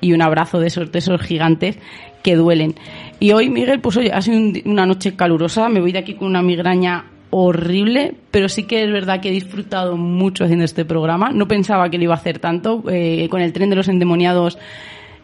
[0.00, 1.78] y un abrazo de esos, de esos gigantes
[2.22, 2.74] que duelen.
[3.18, 6.14] Y hoy, Miguel, pues oye, ha sido un una noche calurosa, me voy de aquí
[6.14, 10.84] con una migraña horrible, pero sí que es verdad que he disfrutado mucho haciendo este
[10.84, 11.30] programa.
[11.30, 12.82] No pensaba que lo iba a hacer tanto.
[12.90, 14.58] Eh, con el tren de los endemoniados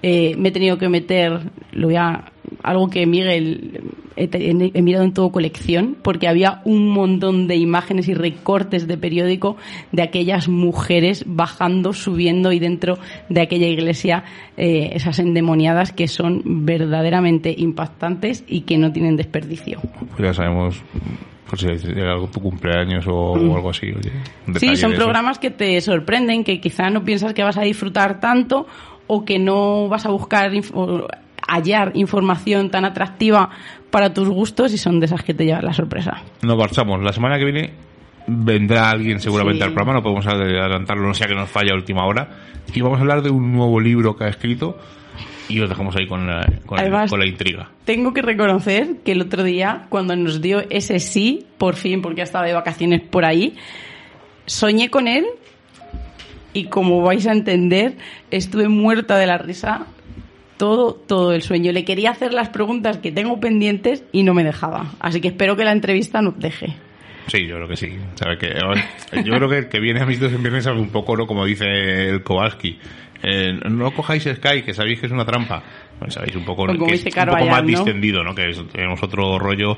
[0.03, 1.41] eh, me he tenido que meter,
[1.73, 2.27] lo voy a,
[2.63, 3.81] algo que Miguel
[4.15, 8.87] he, te- he- mirado en todo colección, porque había un montón de imágenes y recortes
[8.87, 9.57] de periódico
[9.93, 12.99] de aquellas mujeres bajando, subiendo y dentro
[13.31, 14.23] de aquella iglesia
[14.57, 19.81] eh, esas endemoniadas que son verdaderamente impactantes y que no tienen desperdicio.
[20.11, 20.83] Pues ya sabemos,
[21.49, 23.87] pues si es algo tu cumpleaños o, o algo así.
[23.87, 24.13] Oye,
[24.59, 28.67] Sí, son programas que te sorprenden, que quizá no piensas que vas a disfrutar tanto
[29.07, 31.07] o que no vas a buscar inf- o
[31.49, 33.51] hallar información tan atractiva
[33.91, 36.23] para tus gustos y son de esas que te llevan la sorpresa.
[36.43, 37.01] Nos marchamos.
[37.03, 37.73] La semana que viene
[38.27, 39.69] vendrá alguien seguramente Sí.
[39.69, 42.29] al programa, no podemos adelantarlo, no sea que nos falla a última hora.
[42.75, 44.77] Y vamos a hablar de un nuevo libro que ha escrito
[45.49, 47.71] y os dejamos ahí con la, con, Además- con la intriga.
[47.85, 52.21] Tengo que reconocer que el otro día, cuando nos dio ese sí, por fin, porque
[52.21, 53.55] ha estado de vacaciones por ahí,
[54.47, 55.25] soñé con él
[56.53, 57.97] y como vais a entender,
[58.31, 59.87] estuve muerta de la risa
[60.57, 61.71] todo, todo el sueño.
[61.73, 64.93] Le quería hacer las preguntas que tengo pendientes y no me dejaba.
[65.01, 66.75] Así que espero que la entrevista nos deje.
[67.27, 67.89] Sí, yo creo que sí.
[68.15, 68.55] Sabe que,
[69.25, 71.27] yo creo que el que viene a mis dos en viernes sabe un poco, ¿no?
[71.27, 71.67] Como dice
[72.09, 72.79] el Kowalski.
[73.29, 75.63] Eh, no cojáis Sky, que sabéis que es una trampa.
[75.99, 78.35] Bueno, sabéis un poco, que es un poco más distendido, ¿no?
[78.35, 79.77] Que es- tenemos otro rollo,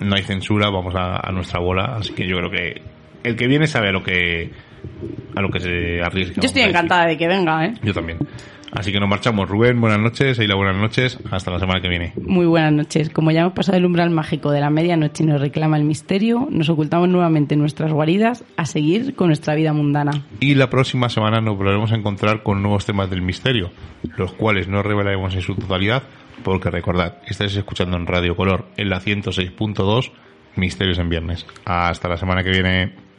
[0.00, 1.96] no hay censura, vamos a, a nuestra bola.
[1.96, 2.82] Así que yo creo que
[3.24, 4.50] el que viene sabe a lo que
[5.36, 6.36] a lo que se arriesga.
[6.42, 7.74] Yo estoy encantada de que venga, ¿eh?
[7.82, 8.18] Yo también.
[8.72, 9.48] Así que nos marchamos.
[9.48, 10.38] Rubén, buenas noches.
[10.38, 11.18] Eila, buenas noches.
[11.30, 12.12] Hasta la semana que viene.
[12.22, 13.10] Muy buenas noches.
[13.10, 16.46] Como ya hemos pasado el umbral mágico de la medianoche y nos reclama el misterio,
[16.50, 20.24] nos ocultamos nuevamente en nuestras guaridas a seguir con nuestra vida mundana.
[20.38, 23.70] Y la próxima semana nos volveremos a encontrar con nuevos temas del misterio,
[24.16, 26.04] los cuales no revelaremos en su totalidad,
[26.44, 30.12] porque recordad, estáis escuchando en Radio Color en la 106.2
[30.56, 31.46] Misterios en Viernes.
[31.64, 33.09] Hasta la semana que viene.